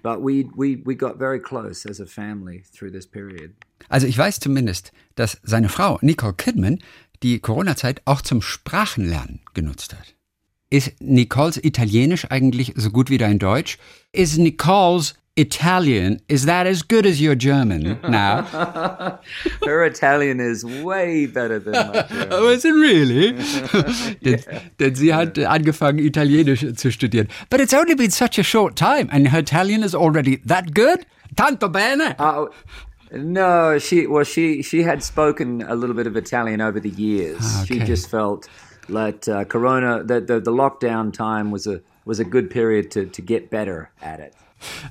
But 0.03 0.21
we, 0.21 0.47
we, 0.55 0.81
we 0.85 0.95
got 0.95 1.17
very 1.17 1.39
close 1.39 1.85
as 1.85 1.99
a 1.99 2.05
family 2.05 2.63
through 2.73 2.91
this 2.91 3.07
period. 3.07 3.53
Also 3.87 4.07
ich 4.07 4.17
weiß 4.17 4.39
zumindest, 4.39 4.91
dass 5.15 5.39
seine 5.43 5.69
Frau 5.69 5.99
Nicole 6.01 6.33
Kidman 6.33 6.79
die 7.23 7.39
Corona-Zeit 7.39 8.01
auch 8.05 8.21
zum 8.21 8.41
Sprachenlernen 8.41 9.41
genutzt 9.53 9.93
hat. 9.93 10.15
Ist 10.69 11.01
Nicoles 11.01 11.57
Italienisch 11.57 12.29
eigentlich 12.29 12.73
so 12.75 12.91
gut 12.91 13.09
wie 13.09 13.17
dein 13.17 13.39
Deutsch? 13.39 13.77
Is 14.11 14.37
Nicole's 14.37 15.15
Italian, 15.39 16.19
is 16.27 16.45
that 16.45 16.65
as 16.67 16.81
good 16.83 17.05
as 17.05 17.21
your 17.21 17.35
German 17.35 17.99
now? 18.09 18.43
Her 19.65 19.83
Italian 19.85 20.39
is 20.39 20.65
way 20.65 21.25
better 21.27 21.59
than 21.59 21.73
my 21.73 22.01
German. 22.09 22.27
Oh, 22.31 22.49
is 22.49 22.65
it 22.65 22.71
really? 22.73 23.31
denn, 24.23 24.39
denn 24.79 24.95
sie 24.95 25.13
hat 25.13 25.37
angefangen, 25.37 25.99
Italienisch 26.05 26.65
zu 26.75 26.91
studieren. 26.91 27.27
But 27.49 27.59
it's 27.61 27.73
only 27.73 27.95
been 27.95 28.11
such 28.11 28.37
a 28.39 28.43
short 28.43 28.75
time, 28.75 29.07
and 29.11 29.27
her 29.29 29.39
Italian 29.39 29.83
is 29.83 29.95
already 29.95 30.37
that 30.45 30.73
good? 30.73 31.05
Tanto 31.35 31.69
bene? 31.69 32.15
Oh, 32.19 32.49
no, 33.11 33.79
she 33.79 34.05
well 34.07 34.23
she 34.25 34.61
she 34.61 34.83
had 34.83 35.01
spoken 35.03 35.61
a 35.67 35.75
little 35.75 35.95
bit 35.95 36.07
of 36.07 36.15
Italian 36.15 36.61
over 36.61 36.79
the 36.79 36.89
years. 36.89 37.39
Ah, 37.41 37.63
She 37.65 37.79
just 37.79 38.09
felt 38.09 38.47
that 38.89 39.27
uh, 39.27 39.45
Corona, 39.45 40.03
that 40.03 40.27
the, 40.27 40.39
the 40.39 40.51
lockdown 40.51 41.11
time 41.13 41.49
was 41.51 41.65
a 41.67 41.81
was 42.05 42.19
a 42.19 42.25
good 42.25 42.49
period 42.49 42.91
to 42.91 43.05
to 43.05 43.21
get 43.21 43.49
better 43.49 43.89
at 44.01 44.19
it. 44.19 44.33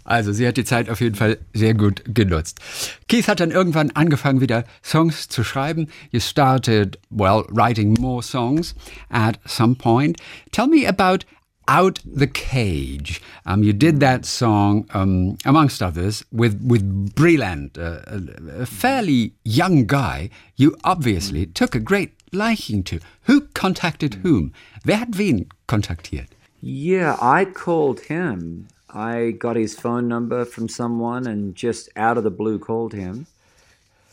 Also, 0.04 0.32
sie 0.32 0.46
hat 0.46 0.56
die 0.56 0.64
Zeit 0.64 0.90
auf 0.90 1.00
jeden 1.00 1.14
Fall 1.14 1.38
sehr 1.52 1.74
gut 1.74 2.02
genutzt. 2.06 2.60
Keith 3.08 3.28
hat 3.28 3.40
dann 3.40 3.50
irgendwann 3.50 3.90
angefangen, 3.90 4.40
wieder 4.40 4.64
Songs 4.82 5.28
zu 5.28 5.44
schreiben. 5.44 5.88
You 6.10 6.20
started, 6.20 6.98
well, 7.10 7.44
writing 7.50 7.94
more 8.00 8.22
songs 8.22 8.74
at 9.10 9.38
some 9.46 9.74
point. 9.74 10.18
Tell 10.52 10.66
me 10.66 10.86
about 10.86 11.24
Out 11.68 12.00
the 12.06 12.26
Cage. 12.26 13.20
Um, 13.44 13.62
you 13.62 13.74
did 13.74 14.00
that 14.00 14.24
song, 14.24 14.86
um, 14.94 15.36
amongst 15.44 15.82
others, 15.82 16.24
with, 16.32 16.58
with 16.66 17.14
Breland, 17.14 17.76
a, 17.76 18.62
a 18.62 18.64
fairly 18.64 19.34
young 19.44 19.84
guy 19.86 20.30
you 20.56 20.74
obviously 20.82 21.44
took 21.44 21.74
a 21.74 21.80
great 21.80 22.12
liking 22.32 22.82
to. 22.84 23.00
Who 23.24 23.42
contacted 23.52 24.20
whom? 24.22 24.52
Wer 24.84 24.96
hat 24.96 25.18
wen 25.18 25.46
kontaktiert? 25.68 26.28
Yeah, 26.60 27.16
I 27.20 27.44
called 27.44 28.00
him. 28.00 28.68
I 28.90 29.32
got 29.32 29.56
his 29.56 29.78
phone 29.78 30.08
number 30.08 30.44
from 30.44 30.68
someone 30.68 31.26
and 31.26 31.54
just 31.54 31.88
out 31.96 32.16
of 32.16 32.24
the 32.24 32.30
blue 32.30 32.58
called 32.58 32.92
him. 32.92 33.26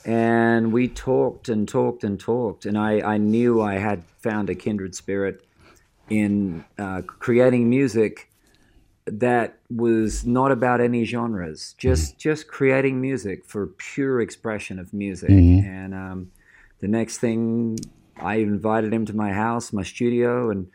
And 0.05 0.71
we 0.71 0.87
talked 0.87 1.49
and 1.49 1.67
talked 1.67 2.03
and 2.03 2.19
talked. 2.19 2.65
And 2.65 2.77
I, 2.77 3.01
I 3.01 3.17
knew 3.17 3.61
I 3.61 3.75
had 3.75 4.03
found 4.19 4.49
a 4.49 4.55
kindred 4.55 4.93
spirit 4.93 5.43
in 6.09 6.63
uh, 6.77 7.01
creating 7.07 7.69
music 7.69 8.29
that 9.05 9.57
was 9.69 10.25
not 10.25 10.51
about 10.51 10.81
any 10.81 11.05
genres, 11.05 11.75
just 11.77 12.17
just 12.17 12.47
creating 12.47 12.99
music 12.99 13.45
for 13.45 13.67
pure 13.67 14.19
expression 14.19 14.79
of 14.79 14.93
music. 14.93 15.29
And 15.29 15.93
um, 15.93 16.31
the 16.79 16.87
next 16.87 17.19
thing, 17.19 17.79
I 18.17 18.35
invited 18.35 18.93
him 18.93 19.05
to 19.05 19.15
my 19.15 19.31
house, 19.31 19.71
my 19.71 19.83
studio, 19.83 20.49
and 20.49 20.67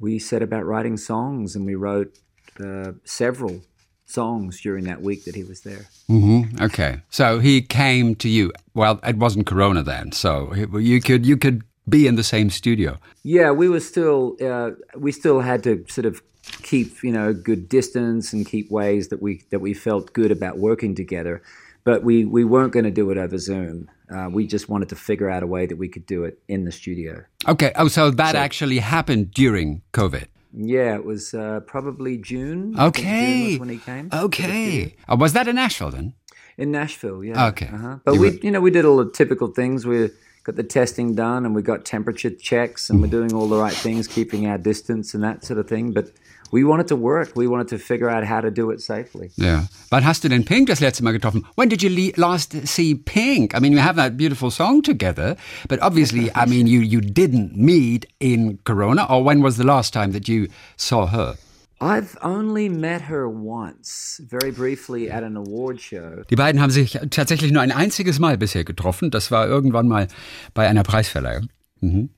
we 0.00 0.18
set 0.18 0.42
about 0.42 0.66
writing 0.66 0.96
songs. 0.96 1.54
And 1.54 1.64
we 1.64 1.76
wrote 1.76 2.18
uh, 2.58 2.92
several 3.04 3.62
songs 4.06 4.60
during 4.60 4.84
that 4.84 5.00
week 5.02 5.24
that 5.24 5.34
he 5.34 5.44
was 5.44 5.60
there. 5.60 5.86
hmm 6.08 6.42
Okay, 6.60 7.00
so 7.10 7.38
he 7.38 7.62
came 7.62 8.14
to 8.16 8.28
you. 8.28 8.52
Well, 8.74 8.98
it 9.04 9.16
wasn't 9.16 9.46
Corona 9.46 9.82
then, 9.82 10.12
so 10.12 10.52
you 10.54 11.00
could 11.00 11.24
you 11.24 11.36
could 11.36 11.62
be 11.88 12.06
in 12.06 12.16
the 12.16 12.24
same 12.24 12.50
studio. 12.50 12.98
Yeah, 13.22 13.50
we 13.50 13.68
were 13.68 13.80
still 13.80 14.36
uh, 14.42 14.70
we 14.96 15.12
still 15.12 15.40
had 15.40 15.62
to 15.64 15.84
sort 15.88 16.06
of 16.06 16.22
keep 16.62 17.02
you 17.02 17.12
know 17.12 17.32
good 17.32 17.68
distance 17.68 18.32
and 18.32 18.46
keep 18.46 18.70
ways 18.70 19.08
that 19.08 19.22
we 19.22 19.42
that 19.50 19.60
we 19.60 19.74
felt 19.74 20.12
good 20.12 20.30
about 20.30 20.58
working 20.58 20.94
together, 20.94 21.42
but 21.84 22.02
we 22.02 22.24
we 22.24 22.44
weren't 22.44 22.72
going 22.72 22.84
to 22.84 22.90
do 22.90 23.10
it 23.10 23.18
over 23.18 23.38
Zoom. 23.38 23.88
Uh, 24.14 24.28
we 24.28 24.44
just 24.44 24.68
wanted 24.68 24.88
to 24.88 24.96
figure 24.96 25.30
out 25.30 25.42
a 25.42 25.46
way 25.46 25.66
that 25.66 25.76
we 25.76 25.88
could 25.88 26.04
do 26.04 26.24
it 26.24 26.40
in 26.48 26.64
the 26.64 26.72
studio. 26.72 27.24
Okay, 27.46 27.70
oh, 27.76 27.86
so 27.88 28.10
that 28.10 28.34
actually 28.34 28.78
happened 28.78 29.30
during 29.30 29.82
COVID. 29.92 30.26
Yeah, 30.52 30.94
it 30.96 31.04
was 31.04 31.32
uh, 31.34 31.60
probably 31.66 32.16
June. 32.18 32.74
Think 32.74 32.96
June 32.96 33.06
Okay, 33.06 33.50
was 33.52 33.60
when 33.60 33.68
he 33.68 33.78
came. 33.78 34.08
okay. 34.12 34.94
Oh, 35.08 35.16
was 35.16 35.32
that 35.34 35.46
in 35.48 35.56
Nashville 35.56 35.90
then? 35.90 36.14
in 36.58 36.70
Nashville. 36.72 37.24
Yeah. 37.24 37.46
Okay. 37.48 37.68
Uh-huh. 37.72 37.98
But 38.04 38.14
You 38.14 38.20
we, 38.20 38.30
were- 38.30 38.36
you 38.42 38.50
know, 38.50 38.60
we 38.60 38.70
did 38.70 38.84
all 38.84 38.98
the 38.98 39.10
typical 39.10 39.48
things. 39.48 39.86
We 39.86 40.10
got 40.44 40.56
the 40.56 40.62
testing 40.62 41.14
done, 41.14 41.46
and 41.46 41.54
we 41.54 41.62
got 41.62 41.84
temperature 41.86 42.30
checks, 42.30 42.90
and 42.90 43.00
we're 43.00 43.06
doing 43.08 43.32
all 43.32 43.48
the 43.48 43.58
right 43.58 43.72
things, 43.72 44.06
keeping 44.08 44.46
our 44.46 44.58
distance 44.58 45.14
and 45.14 45.22
that 45.24 45.44
sort 45.44 45.58
of 45.58 45.68
thing. 45.68 45.92
But 45.92 46.10
we 46.50 46.64
wanted 46.64 46.88
to 46.88 46.96
work. 46.96 47.32
We 47.36 47.46
wanted 47.46 47.68
to 47.68 47.78
figure 47.78 48.10
out 48.10 48.24
how 48.24 48.40
to 48.40 48.50
do 48.50 48.70
it 48.70 48.80
safely. 48.80 49.30
Ja. 49.36 49.68
Wann 49.90 50.04
hast 50.04 50.24
du 50.24 50.28
denn 50.28 50.44
Pink 50.44 50.68
das 50.68 50.80
letzte 50.80 51.04
Mal 51.04 51.12
getroffen? 51.12 51.46
When 51.56 51.68
did 51.68 51.82
you 51.82 52.12
last 52.16 52.66
see 52.66 52.94
Pink? 52.94 53.54
I 53.54 53.60
mean, 53.60 53.72
you 53.72 53.80
have 53.80 53.96
that 53.96 54.16
beautiful 54.16 54.50
song 54.50 54.82
together, 54.82 55.36
but 55.68 55.80
obviously, 55.80 56.30
I 56.34 56.46
mean, 56.46 56.66
you, 56.66 56.80
you 56.80 57.00
didn't 57.00 57.56
meet 57.56 58.06
in 58.18 58.58
Corona, 58.64 59.06
or 59.08 59.24
when 59.24 59.42
was 59.42 59.56
the 59.56 59.64
last 59.64 59.92
time 59.92 60.12
that 60.12 60.28
you 60.28 60.48
saw 60.76 61.06
her? 61.06 61.36
I've 61.82 62.18
only 62.22 62.68
met 62.68 63.02
her 63.08 63.26
once, 63.26 64.20
very 64.28 64.50
briefly, 64.52 65.10
at 65.10 65.22
an 65.22 65.36
award 65.36 65.80
show. 65.80 66.24
Die 66.28 66.36
beiden 66.36 66.60
haben 66.60 66.70
sich 66.70 66.98
tatsächlich 67.10 67.52
nur 67.52 67.62
ein 67.62 67.72
einziges 67.72 68.18
Mal 68.18 68.36
bisher 68.36 68.64
getroffen. 68.64 69.10
Das 69.10 69.30
war 69.30 69.46
irgendwann 69.46 69.88
mal 69.88 70.08
bei 70.52 70.68
einer 70.68 70.82
Preisverleihung. 70.82 71.48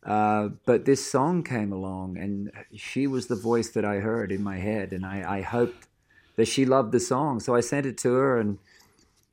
Uh, 0.05 0.49
but 0.67 0.85
this 0.85 1.09
song 1.09 1.43
came 1.45 1.73
along, 1.73 2.17
and 2.17 2.51
she 2.75 3.07
was 3.07 3.27
the 3.27 3.37
voice 3.37 3.71
that 3.71 3.85
I 3.85 4.01
heard 4.01 4.33
in 4.33 4.43
my 4.43 4.59
head, 4.59 4.93
and 4.93 5.05
I, 5.07 5.39
I 5.39 5.43
hoped 5.43 5.87
that 6.37 6.49
she 6.49 6.65
loved 6.65 6.93
the 6.93 7.01
song, 7.01 7.41
so 7.41 7.55
I 7.55 7.61
sent 7.61 7.87
it 7.87 7.97
to 7.99 8.13
her, 8.15 8.39
and 8.39 8.59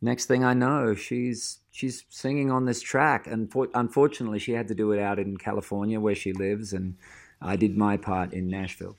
next 0.02 0.26
thing 0.28 0.44
I 0.44 0.54
know, 0.54 0.96
she's 0.96 1.60
she's 1.72 2.04
singing 2.10 2.52
on 2.52 2.66
this 2.66 2.82
track. 2.82 3.28
And 3.28 3.52
for, 3.52 3.68
unfortunately, 3.74 4.40
she 4.40 4.54
had 4.54 4.68
to 4.68 4.76
do 4.76 4.92
it 4.92 5.00
out 5.00 5.18
in 5.20 5.38
California, 5.38 6.00
where 6.00 6.16
she 6.16 6.34
lives, 6.34 6.74
and 6.74 6.96
I 7.42 7.56
did 7.56 7.78
my 7.78 7.98
part 7.98 8.34
in 8.34 8.48
Nashville. 8.48 8.96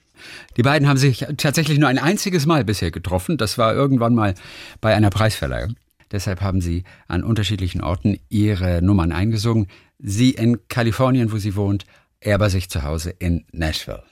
Die 0.56 0.62
beiden 0.62 0.87
haben 0.87 0.99
sich 0.99 1.25
tatsächlich 1.37 1.78
nur 1.78 1.88
ein 1.88 1.99
einziges 1.99 2.44
Mal 2.44 2.64
bisher 2.64 2.90
getroffen. 2.90 3.37
Das 3.37 3.56
war 3.56 3.75
irgendwann 3.75 4.14
mal 4.14 4.34
bei 4.80 4.94
einer 4.94 5.10
Preisverleihung. 5.10 5.76
Deshalb 6.12 6.40
haben 6.40 6.60
sie 6.60 6.84
an 7.08 7.22
unterschiedlichen 7.22 7.80
Orten 7.82 8.18
ihre 8.28 8.82
Nummern 8.82 9.12
eingesungen. 9.12 9.68
Sie 10.02 10.30
in 10.30 10.59
Kalifornien, 10.69 11.33
wo 11.33 11.38
sie 11.38 11.57
wohnt, 11.57 11.85
er 12.21 12.38
bei 12.38 12.49
sich 12.49 12.69
zu 12.69 12.83
Hause 12.83 13.11
in 13.19 13.45
Nashville. 13.52 14.02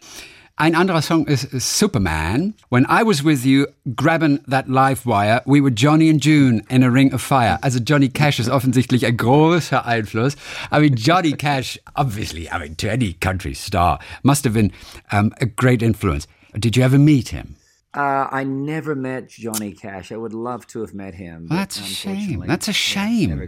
Ein 0.60 0.74
anderer 0.74 1.02
Song 1.02 1.24
ist 1.26 1.48
Superman. 1.52 2.52
When 2.68 2.84
I 2.86 3.04
was 3.04 3.24
with 3.24 3.44
you, 3.44 3.66
grabbing 3.94 4.40
that 4.48 4.68
live 4.68 5.06
wire, 5.06 5.40
we 5.46 5.60
were 5.60 5.70
Johnny 5.70 6.10
and 6.10 6.20
June 6.20 6.64
in 6.68 6.82
a 6.82 6.90
ring 6.90 7.12
of 7.14 7.22
fire. 7.22 7.60
Also 7.62 7.78
Johnny 7.78 8.08
Cash 8.08 8.40
ist 8.40 8.48
offensichtlich 8.48 9.06
ein 9.06 9.16
großer 9.16 9.86
Einfluss. 9.86 10.34
I 10.72 10.80
mean, 10.80 10.96
Johnny 10.96 11.32
Cash, 11.34 11.78
obviously, 11.94 12.48
I 12.50 12.58
mean, 12.58 12.76
to 12.78 12.90
any 12.90 13.12
country 13.12 13.54
star, 13.54 14.00
must 14.24 14.44
have 14.44 14.54
been 14.54 14.72
um, 15.12 15.32
a 15.40 15.46
great 15.46 15.80
influence. 15.80 16.26
Did 16.58 16.76
you 16.76 16.82
ever 16.82 16.98
meet 16.98 17.28
him? 17.28 17.54
Uh, 17.94 18.26
I 18.32 18.42
never 18.42 18.96
met 18.96 19.28
Johnny 19.28 19.72
Cash. 19.72 20.10
I 20.10 20.16
would 20.16 20.34
love 20.34 20.66
to 20.68 20.80
have 20.80 20.92
met 20.92 21.14
him. 21.14 21.46
That's 21.48 21.78
a 21.78 21.84
shame. 21.84 22.42
That's 22.46 22.66
a 22.66 22.72
shame. 22.72 23.40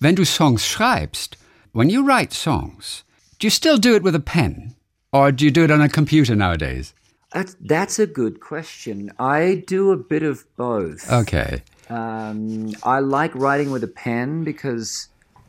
Wenn 0.00 0.14
du 0.14 0.24
Songs 0.24 0.66
schreibst, 0.66 1.36
when 1.72 1.90
you 1.90 2.04
write 2.04 2.32
songs, 2.32 3.04
do 3.38 3.46
you 3.46 3.50
still 3.50 3.78
do 3.78 3.94
it 3.94 4.02
with 4.02 4.14
a 4.14 4.20
pen? 4.20 4.74
Or 5.12 5.32
do 5.32 5.44
you 5.44 5.50
do 5.50 5.64
it 5.64 5.70
on 5.70 5.80
a 5.80 5.88
computer 5.88 6.34
nowadays? 6.34 6.94
That's, 7.32 7.56
that's 7.60 7.98
a 7.98 8.06
good 8.06 8.40
question. 8.40 9.10
I 9.18 9.64
do 9.66 9.90
a 9.90 9.96
bit 9.96 10.22
of 10.22 10.44
both. 10.56 11.10
Okay. 11.10 11.62
Um, 11.88 12.72
I 12.82 13.00
like 13.00 13.34
writing 13.34 13.70
with 13.70 13.84
a 13.84 13.88
pen 13.88 14.44
because 14.44 15.08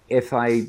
if 0.10 0.34
I 0.34 0.68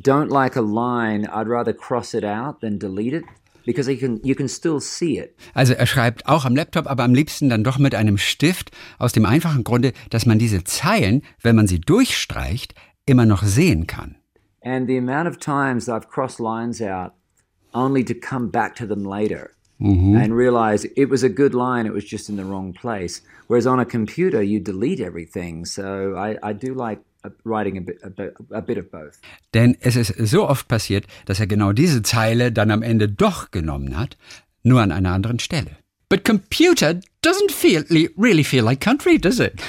don't 0.00 0.30
like 0.30 0.56
a 0.56 0.62
line, 0.62 1.26
I'd 1.26 1.48
rather 1.48 1.72
cross 1.72 2.14
it 2.14 2.24
out 2.24 2.60
than 2.60 2.78
delete 2.78 3.14
it 3.14 3.24
because 3.64 3.88
you 3.88 3.96
can 3.96 4.20
you 4.24 4.34
can 4.34 4.48
still 4.48 4.80
see 4.80 5.18
it. 5.18 5.36
Also 5.54 5.74
er 5.74 5.86
schreibt 5.86 6.26
auch 6.26 6.44
am 6.44 6.56
Laptop, 6.56 6.90
aber 6.90 7.04
am 7.04 7.14
liebsten 7.14 7.48
dann 7.48 7.62
doch 7.62 7.78
mit 7.78 7.94
einem 7.94 8.18
Stift, 8.18 8.70
aus 8.98 9.12
dem 9.12 9.26
einfachen 9.26 9.64
Grunde, 9.64 9.92
dass 10.10 10.26
man 10.26 10.38
diese 10.38 10.64
Zeilen, 10.64 11.22
wenn 11.40 11.56
man 11.56 11.66
sie 11.66 11.80
durchstreicht, 11.80 12.74
immer 13.06 13.26
noch 13.26 13.42
sehen 13.42 13.86
kann. 13.86 14.16
And 14.64 14.86
the 14.86 14.96
amount 14.96 15.28
of 15.28 15.38
times 15.38 15.88
I've 15.88 16.08
crossed 16.08 16.40
lines 16.40 16.80
out 16.80 17.14
only 17.74 18.04
to 18.04 18.14
come 18.14 18.48
back 18.48 18.76
to 18.76 18.86
them 18.86 19.04
later 19.04 19.54
and 19.80 20.36
realize 20.36 20.84
it 20.96 21.08
was 21.08 21.24
a 21.24 21.28
good 21.28 21.54
line, 21.54 21.86
it 21.86 21.92
was 21.92 22.04
just 22.04 22.28
in 22.28 22.36
the 22.36 22.44
wrong 22.44 22.72
place. 22.72 23.20
Whereas 23.48 23.66
on 23.66 23.80
a 23.80 23.84
computer, 23.84 24.40
you 24.40 24.60
delete 24.60 25.00
everything. 25.00 25.64
So 25.64 26.14
I, 26.16 26.36
I 26.40 26.52
do 26.52 26.72
like 26.74 27.00
uh, 27.24 27.30
writing 27.44 27.78
a 27.78 27.80
bit, 27.80 27.98
a 28.04 28.10
bit, 28.10 28.34
a 28.52 28.62
bit 28.62 28.78
of 28.78 28.90
both. 28.92 29.18
Denn 29.54 29.76
es 29.80 29.96
ist 29.96 30.14
so 30.24 30.48
oft 30.48 30.68
passiert, 30.68 31.06
dass 31.26 31.40
er 31.40 31.48
genau 31.48 31.72
diese 31.72 32.02
Zeile 32.02 32.52
dann 32.52 32.70
am 32.70 32.82
Ende 32.82 33.08
doch 33.08 33.50
genommen 33.50 33.98
hat, 33.98 34.16
nur 34.62 34.80
an 34.80 34.92
einer 34.92 35.12
anderen 35.12 35.40
Stelle. 35.40 35.76
But 36.08 36.24
computer 36.24 37.00
doesn't 37.22 37.50
feel 37.50 37.84
really 38.16 38.44
feel 38.44 38.62
like 38.62 38.80
country, 38.80 39.18
does 39.18 39.40
it? 39.40 39.60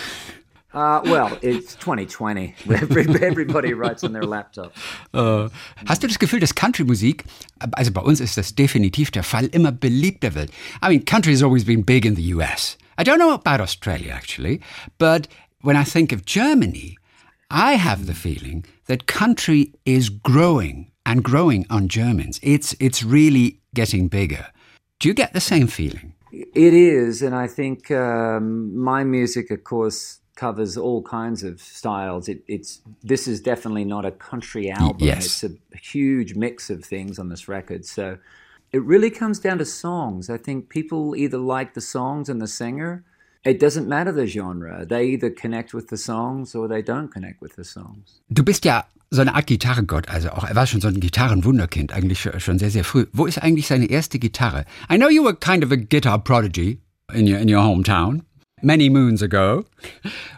Uh, 0.73 1.01
well, 1.05 1.37
it's 1.43 1.75
2020. 1.75 2.55
Everybody 3.21 3.73
writes 3.73 4.03
on 4.03 4.13
their 4.13 4.25
laptop. 4.25 4.73
Äh, 5.13 5.49
hast 5.87 6.01
du 6.01 6.07
das 6.07 6.17
Gefühl, 6.17 6.39
dass 6.39 6.55
Country-Musik, 6.55 7.25
also 7.73 7.91
bei 7.91 8.01
uns 8.01 8.19
ist 8.19 8.35
das 8.35 8.55
definitiv 8.55 9.11
der 9.11 9.21
Fall, 9.23 9.45
immer 9.45 9.71
beliebter 9.71 10.33
wird? 10.33 10.49
I 10.81 10.89
mean, 10.89 11.05
country 11.05 11.33
has 11.33 11.43
always 11.43 11.63
been 11.63 11.83
big 11.83 12.03
in 12.05 12.15
the 12.15 12.33
US. 12.33 12.77
I 12.97 13.03
don't 13.03 13.19
know 13.19 13.31
about 13.31 13.61
Australia, 13.61 14.11
actually, 14.11 14.59
but 14.97 15.27
when 15.61 15.75
I 15.75 15.83
think 15.83 16.11
of 16.11 16.25
Germany, 16.25 16.97
I 17.51 17.75
have 17.77 18.07
the 18.07 18.15
feeling 18.15 18.63
that 18.87 19.05
country 19.05 19.73
is 19.85 20.09
growing 20.09 20.91
and 21.05 21.23
growing 21.23 21.67
on 21.69 21.87
Germans. 21.87 22.39
It's, 22.41 22.75
it's 22.79 23.03
really 23.03 23.59
getting 23.75 24.07
bigger. 24.07 24.47
Do 24.99 25.07
you 25.07 25.13
get 25.13 25.33
the 25.33 25.41
same 25.41 25.67
feeling? 25.67 26.15
It 26.31 26.73
is, 26.73 27.21
and 27.21 27.35
I 27.35 27.47
think 27.47 27.91
um, 27.91 28.75
my 28.75 29.03
music, 29.03 29.51
of 29.51 29.63
course, 29.63 30.22
covers 30.35 30.77
all 30.77 31.01
kinds 31.03 31.43
of 31.43 31.61
styles. 31.61 32.27
It, 32.27 32.43
it's 32.47 32.81
this 33.03 33.27
is 33.27 33.41
definitely 33.41 33.85
not 33.85 34.05
a 34.05 34.11
country 34.11 34.69
album. 34.71 34.97
yes. 34.99 35.25
It's 35.25 35.43
a 35.43 35.77
huge 35.77 36.35
mix 36.35 36.69
of 36.69 36.83
things 36.83 37.19
on 37.19 37.29
this 37.29 37.47
record. 37.47 37.85
So 37.85 38.17
it 38.71 38.81
really 38.83 39.09
comes 39.11 39.39
down 39.39 39.57
to 39.59 39.65
songs. 39.65 40.29
I 40.29 40.37
think 40.37 40.69
people 40.69 41.15
either 41.15 41.37
like 41.37 41.73
the 41.73 41.81
songs 41.81 42.29
and 42.29 42.41
the 42.41 42.47
singer. 42.47 43.03
It 43.45 43.59
doesn't 43.59 43.87
matter 43.89 44.13
the 44.13 44.25
genre. 44.25 44.85
They 44.85 45.05
either 45.07 45.29
connect 45.29 45.73
with 45.73 45.89
the 45.89 45.97
songs 45.97 46.55
or 46.55 46.67
they 46.69 46.81
don't 46.81 47.09
connect 47.11 47.41
with 47.41 47.55
the 47.57 47.63
songs. 47.65 48.21
Du 48.29 48.41
bist 48.43 48.63
ja 48.65 48.85
so 49.11 49.21
eine 49.21 49.35
Art 49.35 49.47
Gitarrengott, 49.47 50.07
also 50.09 50.29
auch 50.31 50.45
er 50.45 50.55
war 50.55 50.65
schon 50.65 50.81
so 50.81 50.87
ein 50.87 50.99
Gitarrenwunderkind, 50.99 51.91
eigentlich 51.93 52.21
schon- 52.21 52.39
schon 52.39 52.57
sehr, 52.57 52.71
sehr 52.71 52.83
früh. 52.85 53.05
Wo 53.11 53.25
ist 53.25 53.37
eigentlich 53.43 53.67
seine 53.67 53.85
erste 53.89 54.17
Gitarre? 54.17 54.65
I 54.89 54.95
know 54.97 55.09
you 55.09 55.23
were 55.23 55.35
kind 55.35 55.63
of 55.63 55.71
a 55.71 55.75
guitar 55.75 56.17
prodigy 56.23 56.79
in 57.13 57.27
your, 57.27 57.37
in 57.37 57.49
your 57.53 57.61
hometown 57.61 58.21
many 58.63 58.89
moons 58.89 59.21
ago. 59.21 59.65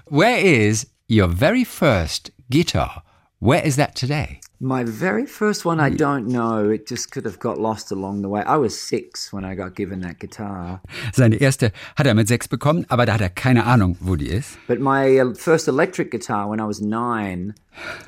Where 0.07 0.37
is 0.37 0.87
your 1.07 1.27
very 1.27 1.63
first 1.63 2.31
guitar? 2.49 3.03
Where 3.39 3.63
is 3.63 3.75
that 3.75 3.95
today? 3.95 4.39
My 4.59 4.85
very 4.85 5.25
first 5.25 5.65
one, 5.65 5.81
I 5.81 5.89
don't 5.89 6.27
know. 6.27 6.69
It 6.69 6.87
just 6.87 7.11
could 7.11 7.25
have 7.25 7.39
got 7.39 7.59
lost 7.59 7.91
along 7.91 8.21
the 8.21 8.29
way. 8.29 8.41
I 8.41 8.55
was 8.55 8.79
six 8.79 9.33
when 9.33 9.43
I 9.43 9.53
got 9.53 9.75
given 9.75 9.99
that 10.01 10.19
guitar. 10.19 10.81
Seine 11.13 11.35
erste 11.35 11.71
hat 11.97 12.07
er 12.07 12.13
mit 12.15 12.29
sechs 12.29 12.47
bekommen, 12.47 12.85
aber 12.89 13.05
da 13.05 13.13
hat 13.13 13.21
er 13.21 13.29
keine 13.29 13.65
Ahnung, 13.65 13.97
wo 13.99 14.15
die 14.15 14.29
ist. 14.29 14.57
But 14.67 14.79
my 14.79 15.19
uh, 15.19 15.33
first 15.35 15.67
electric 15.67 16.09
guitar 16.09 16.49
when 16.49 16.61
I 16.61 16.65
was 16.65 16.79
nine, 16.79 17.53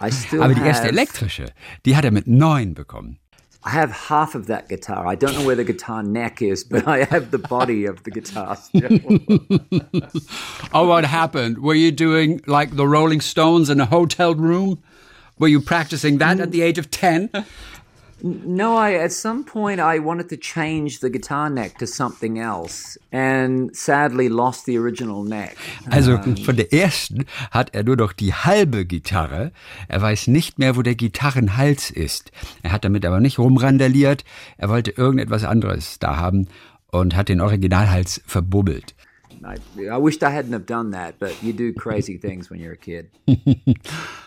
I 0.01 0.09
still 0.09 0.41
Aber 0.41 0.53
die 0.53 0.61
have, 0.61 0.69
erste 0.69 0.87
elektrische, 0.87 1.45
die 1.85 1.95
hat 1.97 2.05
er 2.05 2.11
mit 2.11 2.27
neun 2.27 2.73
bekommen. 2.73 3.19
I 3.67 3.71
have 3.71 3.91
half 3.91 4.33
of 4.33 4.47
that 4.47 4.69
guitar. 4.69 5.05
I 5.05 5.15
don't 5.15 5.33
know 5.33 5.45
where 5.45 5.57
the 5.57 5.65
guitar 5.65 6.01
neck 6.01 6.41
is, 6.41 6.63
but 6.63 6.87
I 6.87 7.03
have 7.03 7.31
the 7.31 7.37
body 7.37 7.83
of 7.83 8.01
the 8.03 8.11
guitar. 8.11 8.57
Oh, 10.73 10.87
what 10.87 11.03
happened? 11.03 11.57
Were 11.57 11.73
you 11.73 11.91
doing 11.91 12.39
like 12.47 12.77
the 12.77 12.87
Rolling 12.87 13.19
Stones 13.19 13.69
in 13.69 13.81
a 13.81 13.85
hotel 13.85 14.35
room? 14.35 14.81
Were 15.37 15.49
you 15.49 15.59
practicing 15.59 16.17
that 16.19 16.39
at 16.39 16.51
the 16.51 16.61
age 16.61 16.77
of 16.77 16.89
10? 16.91 17.29
No, 18.23 18.77
I 18.77 18.95
at 18.95 19.11
some 19.11 19.43
point 19.43 19.79
I 19.79 19.99
wanted 19.99 20.29
to 20.29 20.37
change 20.37 20.99
the 20.99 21.09
guitar 21.09 21.49
neck 21.49 21.77
to 21.79 21.85
something 21.85 22.39
else, 22.39 22.97
and 23.11 23.75
sadly 23.75 24.29
lost 24.29 24.65
the 24.65 24.77
original 24.77 25.23
neck. 25.23 25.57
Also 25.89 26.17
von 26.17 26.55
der 26.55 26.73
ersten 26.73 27.25
hat 27.51 27.75
er 27.75 27.83
nur 27.83 27.95
noch 27.95 28.13
die 28.13 28.33
halbe 28.33 28.85
Gitarre. 28.85 29.51
Er 29.87 30.01
weiß 30.01 30.27
nicht 30.27 30.57
mehr, 30.59 30.75
wo 30.75 30.81
der 30.81 30.95
Gitarrenhals 30.95 31.91
ist. 31.91 32.31
Er 32.63 32.71
hat 32.71 32.85
damit 32.85 33.05
aber 33.05 33.19
nicht 33.19 33.39
rumrandaliert. 33.39 34.23
Er 34.57 34.69
wollte 34.69 34.91
irgendetwas 34.91 35.43
anderes 35.43 35.99
da 35.99 36.17
haben 36.17 36.47
und 36.91 37.15
hat 37.15 37.29
den 37.29 37.41
Originalhals 37.41 38.21
verbubbelt. 38.25 38.95
I, 39.43 39.55
I 39.79 39.97
wished 39.97 40.23
I 40.23 40.31
hadn't 40.31 40.53
have 40.53 40.65
done 40.65 40.91
that, 40.91 41.19
but 41.19 41.41
you 41.43 41.53
do 41.53 41.71
crazy 41.71 42.17
things 42.17 42.49
when 42.49 42.59
you're 42.59 42.73
a 42.73 42.75
kid. 42.75 43.09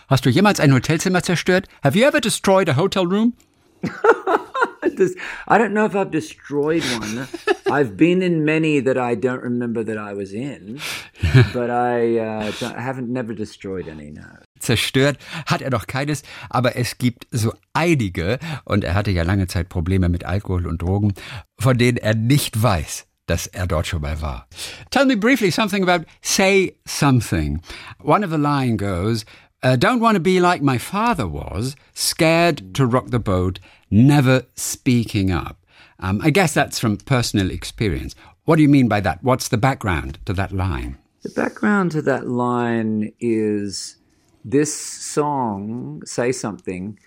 Hast 0.09 0.25
du 0.25 0.31
jemals 0.31 0.61
ein 0.61 0.73
Hotelzimmer 0.73 1.23
zerstört? 1.23 1.67
Have 1.83 1.99
you 1.99 2.07
ever 2.07 2.21
destroyed 2.21 2.69
a 2.69 2.77
hotel 2.77 3.05
room? 3.05 3.35
This- 4.97 5.15
I 5.49 5.59
don't 5.59 5.73
know 5.73 5.85
if 5.87 5.95
I've 5.95 6.11
destroyed 6.11 6.83
one. 6.99 7.29
I've 7.71 7.97
been 7.97 8.23
in 8.23 8.45
many 8.45 8.81
that 8.81 8.97
I 8.99 9.15
don't 9.15 9.43
remember 9.43 9.85
that 9.85 9.97
I 9.99 10.15
was 10.15 10.33
in, 10.33 10.81
but 11.53 11.71
I, 11.71 12.19
uh, 12.19 12.51
don't- 12.59 12.77
I 12.77 12.81
haven't 12.81 13.09
never 13.09 13.35
destroyed 13.35 13.89
any. 13.89 14.11
No. 14.11 14.23
Zerstört 14.59 15.17
hat 15.47 15.63
er 15.63 15.71
doch 15.71 15.87
keines, 15.87 16.23
aber 16.51 16.77
es 16.77 16.99
gibt 16.99 17.27
so 17.31 17.53
einige, 17.73 18.39
und 18.65 18.85
er 18.85 18.95
hatte 18.95 19.11
ja 19.11 19.23
lange 19.23 19.47
Zeit 19.47 19.69
Probleme 19.69 20.09
mit 20.09 20.25
Alkohol 20.25 20.67
und 20.67 20.83
Drogen, 20.83 21.15
von 21.59 21.79
denen 21.79 21.97
er 21.97 22.15
nicht 22.15 22.63
weiß, 22.63 23.07
dass 23.27 23.47
er 23.47 23.67
dort 23.67 23.87
schon 23.87 24.03
mal 24.03 24.21
war. 24.21 24.47
Tell 24.91 25.07
me 25.07 25.17
briefly 25.17 25.51
something 25.51 25.83
about 25.89 26.05
Say 26.21 26.75
Something. 26.87 27.61
One 28.03 28.25
of 28.25 28.31
the 28.31 28.39
line 28.39 28.77
goes, 28.77 29.25
uh, 29.63 29.77
Don't 29.77 30.01
want 30.01 30.17
to 30.17 30.21
be 30.21 30.41
like 30.41 30.63
my 30.63 30.79
father 30.79 31.27
was, 31.27 31.77
scared 31.95 32.75
to 32.75 32.87
rock 32.87 33.09
the 33.09 33.19
boat, 33.19 33.59
never 33.91 34.45
speaking 34.55 35.31
up. 35.31 35.59
Um, 35.99 36.21
I 36.23 36.31
guess 36.31 36.55
that's 36.55 36.79
from 36.79 36.97
personal 36.97 37.51
experience. 37.51 38.15
What 38.45 38.57
do 38.57 38.63
you 38.63 38.69
mean 38.69 38.89
by 38.89 39.01
that? 39.01 39.23
What's 39.23 39.49
the 39.49 39.59
background 39.59 40.19
to 40.27 40.33
that 40.33 40.53
line? 40.53 40.97
The 41.23 41.31
background 41.31 41.93
to 41.93 42.03
that 42.03 42.27
line 42.27 43.13
is 43.21 43.97
this 44.45 44.75
song, 44.75 46.03
Say 46.07 46.33
Something, 46.33 46.99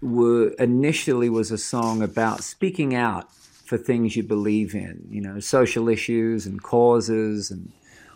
were, 0.00 0.48
initially 0.58 1.28
was 1.28 1.50
a 1.50 1.58
song 1.58 2.02
about 2.02 2.42
speaking 2.42 2.94
out 2.94 3.30
for 3.34 3.76
things 3.76 4.16
you 4.16 4.22
believe 4.22 4.74
in, 4.74 5.06
you 5.10 5.20
know, 5.20 5.38
social 5.38 5.88
issues 5.88 6.46
and 6.46 6.62
causes 6.62 7.50
and 7.50 7.70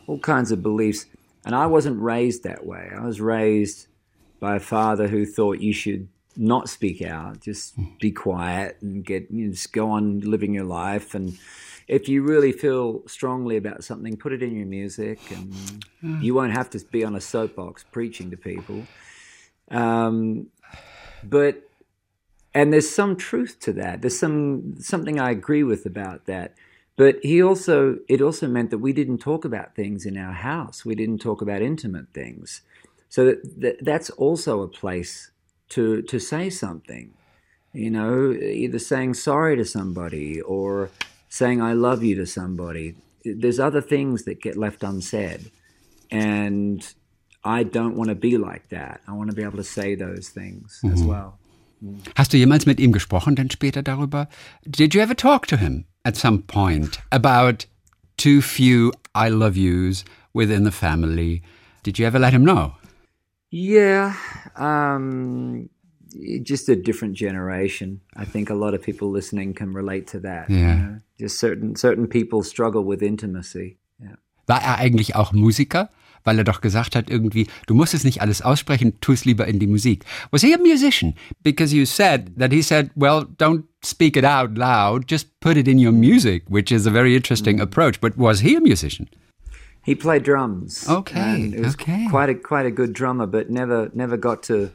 all 0.07 0.18
kinds 0.18 0.51
of 0.51 0.62
beliefs. 0.62 1.07
And 1.45 1.55
I 1.55 1.67
wasn't 1.67 2.01
raised 2.01 2.45
that 2.45 2.65
way. 2.65 2.91
I 2.97 3.05
was 3.05 3.21
raised 3.21 3.87
by 4.41 4.57
a 4.57 4.61
father 4.61 5.09
who 5.09 5.27
thought 5.27 5.61
you 5.61 5.73
should 5.73 6.09
not 6.37 6.69
speak 6.69 7.03
out, 7.03 7.41
just 7.41 7.75
be 8.01 8.11
quiet 8.11 8.79
and 8.81 9.05
get 9.05 9.31
you 9.31 9.47
know, 9.47 9.53
just 9.53 9.73
go 9.73 9.91
on 9.91 10.21
living 10.21 10.55
your 10.55 10.65
life. 10.65 11.15
And 11.15 11.39
if 11.87 12.09
you 12.09 12.23
really 12.23 12.53
feel 12.53 13.07
strongly 13.07 13.57
about 13.57 13.85
something, 13.85 14.17
put 14.17 14.33
it 14.33 14.43
in 14.43 14.57
your 14.57 14.67
music, 14.67 15.21
and 15.31 15.85
you 16.23 16.35
won't 16.35 16.53
have 16.53 16.71
to 16.71 16.79
be 16.91 17.05
on 17.05 17.15
a 17.15 17.21
soapbox 17.21 17.85
preaching 17.91 18.31
to 18.31 18.37
people. 18.37 18.87
Um, 19.71 20.49
but 21.23 21.69
and 22.55 22.73
there's 22.73 22.89
some 22.89 23.17
truth 23.17 23.59
to 23.61 23.73
that. 23.75 24.01
There's 24.01 24.19
some 24.19 24.77
something 24.81 25.21
I 25.21 25.31
agree 25.31 25.63
with 25.63 25.87
about 25.87 26.27
that. 26.27 26.55
But 26.97 27.17
he 27.23 27.43
also 27.43 27.99
it 28.09 28.21
also 28.21 28.47
meant 28.47 28.71
that 28.71 28.79
we 28.79 28.93
didn't 28.93 29.19
talk 29.19 29.45
about 29.45 29.75
things 29.75 30.07
in 30.07 30.17
our 30.17 30.33
house. 30.33 30.85
We 30.85 30.95
didn't 30.95 31.19
talk 31.19 31.43
about 31.43 31.63
intimate 31.63 32.09
things. 32.13 32.63
So 33.09 33.27
that, 33.27 33.61
that 33.61 33.85
that's 33.85 34.11
also 34.11 34.63
a 34.63 34.69
place 34.69 35.31
to 35.71 36.03
to 36.03 36.19
say 36.19 36.51
something. 36.51 37.15
You 37.73 37.91
know, 37.91 38.33
either 38.33 38.79
saying 38.79 39.15
sorry 39.15 39.57
to 39.57 39.65
somebody 39.65 40.41
or 40.41 40.91
saying 41.29 41.61
I 41.61 41.73
love 41.73 42.05
you 42.05 42.15
to 42.17 42.27
somebody. 42.27 42.95
There's 43.25 43.59
other 43.59 43.81
things 43.81 44.23
that 44.25 44.41
get 44.41 44.57
left 44.57 44.85
unsaid. 44.85 45.51
And 46.11 46.87
I 47.43 47.65
don't 47.65 47.97
want 47.97 48.11
to 48.11 48.15
be 48.15 48.39
like 48.39 48.69
that. 48.69 49.01
I 49.09 49.13
want 49.13 49.31
to 49.31 49.37
be 49.37 49.43
able 49.43 49.57
to 49.57 49.65
say 49.65 49.97
those 49.97 50.29
things 50.29 50.81
as 50.85 51.01
mm-hmm. 51.01 51.09
well. 51.09 51.39
Hast 52.16 52.33
du 52.33 52.37
jemals 52.37 52.66
mit 52.66 52.81
ihm 52.81 52.92
gesprochen 52.92 53.35
denn 53.37 53.51
später 53.51 53.83
darüber? 53.83 54.29
Did 54.64 54.94
you 54.94 55.01
ever 55.01 55.16
talk 55.16 55.47
to 55.49 55.57
him 55.57 55.85
at 56.05 56.16
some 56.16 56.42
point 56.47 57.01
about 57.11 57.66
too 58.16 58.40
few 58.40 58.92
I 59.14 59.29
love 59.29 59.57
yous 59.57 60.05
within 60.33 60.64
the 60.64 60.70
family? 60.73 61.42
Did 61.85 61.99
you 61.99 62.07
ever 62.07 62.18
let 62.18 62.33
him 62.33 62.44
know? 62.44 62.73
Yeah, 63.51 64.14
um, 64.57 65.68
just 66.42 66.68
a 66.68 66.75
different 66.77 67.16
generation. 67.16 68.01
I 68.16 68.25
think 68.25 68.51
a 68.51 68.55
lot 68.55 68.75
of 68.75 68.83
people 68.83 69.11
listening 69.11 69.55
can 69.55 69.73
relate 69.73 70.07
to 70.12 70.20
that. 70.20 70.49
you 70.51 70.57
Yeah. 70.59 70.75
know? 70.77 70.99
Just 71.18 71.38
certain 71.38 71.77
certain 71.77 72.09
people 72.09 72.42
struggle 72.42 72.85
with 72.85 73.03
intimacy. 73.03 73.79
Yeah. 74.01 74.16
War 74.49 74.61
er 74.61 74.79
eigentlich 74.79 75.14
auch 75.14 75.33
Musiker? 75.33 75.88
Weil 76.25 76.39
er 76.39 76.45
doch 76.45 76.61
gesagt 76.61 76.97
hat 76.97 77.11
irgendwie, 77.11 77.47
du 77.67 77.75
musst 77.75 77.95
es 77.95 78.05
nicht 78.05 78.23
alles 78.23 78.43
aussprechen, 78.43 78.95
tu 79.01 79.13
es 79.13 79.25
lieber 79.25 79.47
in 79.47 79.59
die 79.59 79.67
Musik. 79.67 80.05
Was 80.31 80.43
he 80.43 80.55
a 80.55 80.59
musician? 80.59 81.15
Because 81.43 81.75
you 81.75 81.85
said 81.85 82.33
that 82.39 82.51
he 82.51 82.63
said, 82.63 82.91
well, 82.97 83.27
don't 83.39 83.65
speak 83.83 84.17
it 84.17 84.25
out 84.25 84.57
loud, 84.57 85.07
just 85.07 85.29
put 85.41 85.57
it 85.57 85.69
in 85.69 85.79
your 85.79 85.93
music, 85.93 86.45
which 86.49 86.73
is 86.73 86.87
a 86.87 86.91
very 86.91 87.15
interesting 87.15 87.61
approach. 87.61 88.01
But 88.01 88.17
was 88.17 88.41
he 88.41 88.57
a 88.57 88.61
musician? 88.61 89.09
He 89.85 89.95
played 89.95 90.23
drums. 90.23 90.89
Okay, 90.89 91.21
and 91.21 91.55
he 91.55 91.61
was 91.61 91.75
okay. 91.75 92.07
Quite 92.09 92.31
a 92.31 92.35
quite 92.35 92.65
a 92.65 92.71
good 92.71 92.95
drummer, 92.95 93.27
but 93.27 93.51
never 93.51 93.91
never 93.93 94.17
got 94.17 94.43
to 94.45 94.71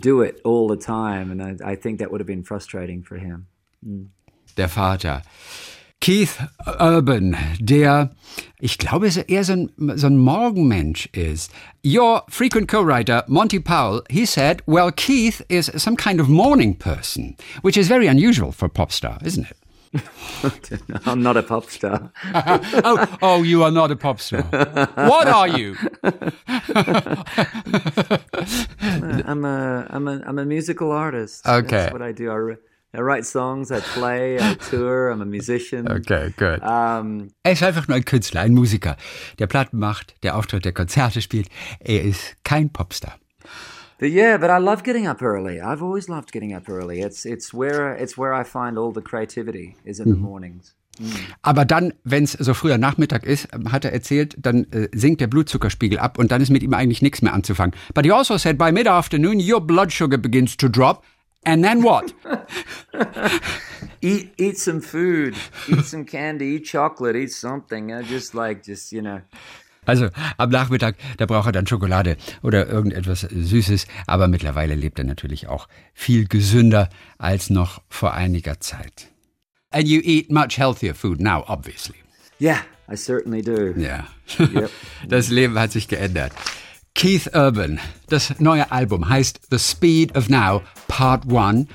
do 0.00 0.22
it 0.22 0.40
all 0.42 0.68
the 0.68 0.76
time, 0.76 1.30
and 1.30 1.42
I, 1.42 1.72
I 1.72 1.76
think 1.76 1.98
that 1.98 2.10
would 2.10 2.20
have 2.20 2.26
been 2.26 2.42
frustrating 2.44 3.02
for 3.02 3.16
him. 3.18 3.46
der 4.56 4.68
Vater. 4.68 5.22
Keith 6.04 6.36
Urban, 6.66 7.34
der, 7.58 8.10
ich 8.60 8.76
glaube, 8.76 9.08
eher 9.26 9.42
so 9.42 9.54
ein, 9.54 9.70
so 9.94 10.06
ein 10.06 10.18
Morgenmensch 10.18 11.06
ist. 11.14 11.50
Your 11.82 12.24
frequent 12.28 12.68
co-writer, 12.68 13.24
Monty 13.26 13.58
Powell, 13.58 14.02
he 14.10 14.26
said, 14.26 14.62
well, 14.66 14.92
Keith 14.92 15.42
is 15.48 15.72
some 15.76 15.96
kind 15.96 16.20
of 16.20 16.28
morning 16.28 16.74
person, 16.74 17.38
which 17.62 17.78
is 17.78 17.88
very 17.88 18.06
unusual 18.06 18.52
for 18.52 18.66
a 18.66 18.68
pop 18.68 18.92
star, 18.92 19.18
isn't 19.24 19.46
it? 19.50 19.56
I'm 21.06 21.22
not 21.22 21.38
a 21.38 21.42
pop 21.42 21.70
star. 21.70 22.12
oh, 22.34 23.18
oh, 23.22 23.42
you 23.42 23.62
are 23.62 23.70
not 23.70 23.90
a 23.90 23.96
pop 23.96 24.20
star. 24.20 24.42
What 24.42 25.26
are 25.26 25.48
you? 25.48 25.74
I'm 29.24 29.46
a 29.46 29.86
I'm 29.88 30.06
a 30.06 30.22
I'm 30.26 30.38
a 30.38 30.44
musical 30.44 30.92
artist. 30.92 31.46
Okay. 31.46 31.76
That's 31.76 31.92
what 31.94 32.02
I 32.02 32.12
do. 32.12 32.30
I, 32.30 32.56
I 32.94 33.00
write 33.00 33.24
songs, 33.24 33.70
I 33.70 33.80
play, 33.80 34.38
I 34.38 34.54
tour. 34.70 35.10
I'm 35.10 35.20
a 35.20 35.24
musician. 35.24 35.90
Okay, 35.90 36.32
good. 36.36 36.60
Um, 36.62 37.28
Er 37.42 37.52
ist 37.52 37.62
einfach 37.62 37.88
nur 37.88 37.96
ein 37.96 38.04
Künstler, 38.04 38.42
ein 38.42 38.54
Musiker, 38.54 38.96
der 39.38 39.46
Platten 39.46 39.78
macht, 39.78 40.14
der 40.22 40.36
auftritt, 40.36 40.64
der 40.64 40.72
Konzerte 40.72 41.20
spielt. 41.20 41.48
Er 41.80 42.02
ist 42.02 42.36
kein 42.44 42.70
Popstar. 42.70 43.14
but 43.98 44.10
yeah, 44.10 44.36
but 44.36 44.50
I 44.50 44.58
love 44.58 44.82
getting 44.82 45.06
up 45.06 45.22
early. 45.22 45.60
I've 45.60 45.82
always 45.82 46.08
loved 46.08 46.32
getting 46.32 46.54
up 46.54 46.68
early. 46.68 47.00
It's 47.00 47.24
it's 47.24 47.52
where 47.54 47.96
it's 48.00 48.16
where 48.18 48.32
I 48.38 48.44
find 48.44 48.76
all 48.78 48.92
the 48.92 49.00
creativity 49.02 49.76
is 49.84 49.98
in 49.98 50.06
the 50.12 50.18
mornings. 50.18 50.74
Aber 51.42 51.64
dann, 51.64 51.92
wenn 52.04 52.22
es 52.22 52.32
so 52.32 52.54
früher 52.54 52.78
Nachmittag 52.78 53.24
ist, 53.24 53.48
hat 53.68 53.84
er 53.84 53.92
erzählt, 53.92 54.36
dann 54.38 54.64
äh, 54.70 54.88
sinkt 54.94 55.20
der 55.20 55.26
Blutzuckerspiegel 55.26 55.98
ab 55.98 56.18
und 56.18 56.30
dann 56.30 56.40
ist 56.40 56.50
mit 56.50 56.62
ihm 56.62 56.72
eigentlich 56.72 57.02
nichts 57.02 57.20
mehr 57.20 57.32
anzufangen. 57.34 57.74
But 57.94 58.04
he 58.04 58.12
also 58.12 58.38
said 58.38 58.58
by 58.58 58.70
mid-afternoon 58.70 59.40
your 59.40 59.60
blood 59.60 59.92
sugar 59.92 60.18
begins 60.18 60.56
to 60.56 60.68
drop 60.68 61.02
and 61.44 61.64
then 61.64 61.82
what? 61.82 62.12
eat 64.00 64.32
eat 64.38 64.58
some 64.58 64.80
food, 64.80 65.34
eat 65.68 65.84
some 65.84 66.04
candy, 66.04 66.56
eat 66.56 66.64
chocolate, 66.64 67.16
eat 67.16 67.32
something. 67.32 67.92
Uh, 67.92 68.02
just 68.02 68.34
like 68.34 68.62
just 68.62 68.92
you 68.92 69.02
know. 69.02 69.20
Also 69.86 70.08
am 70.38 70.50
Nachmittag, 70.50 70.96
da 71.18 71.26
braucht 71.26 71.46
er 71.46 71.52
dann 71.52 71.66
Schokolade 71.66 72.16
oder 72.42 72.66
irgendetwas 72.66 73.20
Süßes, 73.20 73.86
aber 74.06 74.28
mittlerweile 74.28 74.74
lebt 74.74 74.98
er 74.98 75.04
natürlich 75.04 75.46
auch 75.48 75.68
viel 75.92 76.26
gesünder 76.26 76.88
als 77.18 77.50
noch 77.50 77.82
vor 77.88 78.14
einiger 78.14 78.60
Zeit. 78.60 79.10
And 79.70 79.88
you 79.88 80.00
eat 80.02 80.30
much 80.30 80.56
healthier 80.56 80.94
food 80.94 81.20
now, 81.20 81.44
obviously. 81.48 81.96
Yeah, 82.40 82.60
I 82.88 82.96
certainly 82.96 83.42
do. 83.42 83.72
Ja, 83.76 84.06
yep. 84.38 84.70
das 85.08 85.30
Leben 85.30 85.58
hat 85.58 85.72
sich 85.72 85.88
geändert. 85.88 86.32
Keith 86.94 87.28
Urban, 87.34 87.80
das 88.08 88.32
neue 88.38 88.70
Album 88.70 89.08
heißt 89.08 89.40
The 89.50 89.58
Speed 89.58 90.16
of 90.16 90.28
Now 90.28 90.62
Part 90.86 91.24
1. 91.30 91.66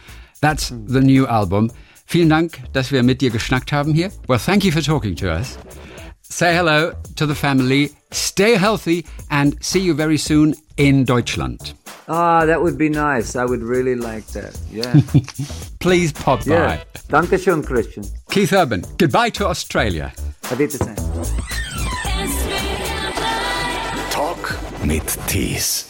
That's 0.41 0.73
the 0.87 1.01
new 1.01 1.25
album. 1.25 1.71
Vielen 2.05 2.29
Dank, 2.29 2.59
dass 2.73 2.91
wir 2.91 3.03
mit 3.03 3.21
dir 3.21 3.29
geschnackt 3.29 3.71
haben 3.71 3.93
hier. 3.93 4.11
Well, 4.27 4.39
thank 4.39 4.63
you 4.63 4.71
for 4.71 4.81
talking 4.81 5.15
to 5.17 5.27
us. 5.27 5.59
Say 6.21 6.55
hello 6.55 6.93
to 7.15 7.27
the 7.27 7.35
family, 7.35 7.91
stay 8.11 8.57
healthy, 8.57 9.03
and 9.29 9.55
see 9.61 9.79
you 9.79 9.93
very 9.93 10.17
soon 10.17 10.55
in 10.77 11.05
Deutschland. 11.05 11.75
Ah, 12.07 12.45
that 12.45 12.61
would 12.61 12.77
be 12.77 12.89
nice. 12.89 13.35
I 13.35 13.45
would 13.45 13.61
really 13.61 13.95
like 13.95 14.25
that. 14.33 14.57
Yeah. 14.71 15.01
Please 15.79 16.13
pop 16.13 16.45
yeah. 16.45 16.77
by. 16.77 16.83
Dankeschön, 17.09 17.65
Christian. 17.65 18.05
Keith 18.31 18.53
Urban, 18.53 18.83
goodbye 18.97 19.31
to 19.31 19.47
Australia. 19.47 20.13
Auf 20.49 20.57
Wiedersehen. 20.57 20.95
Mit 24.89 25.19
Tees. 25.27 25.88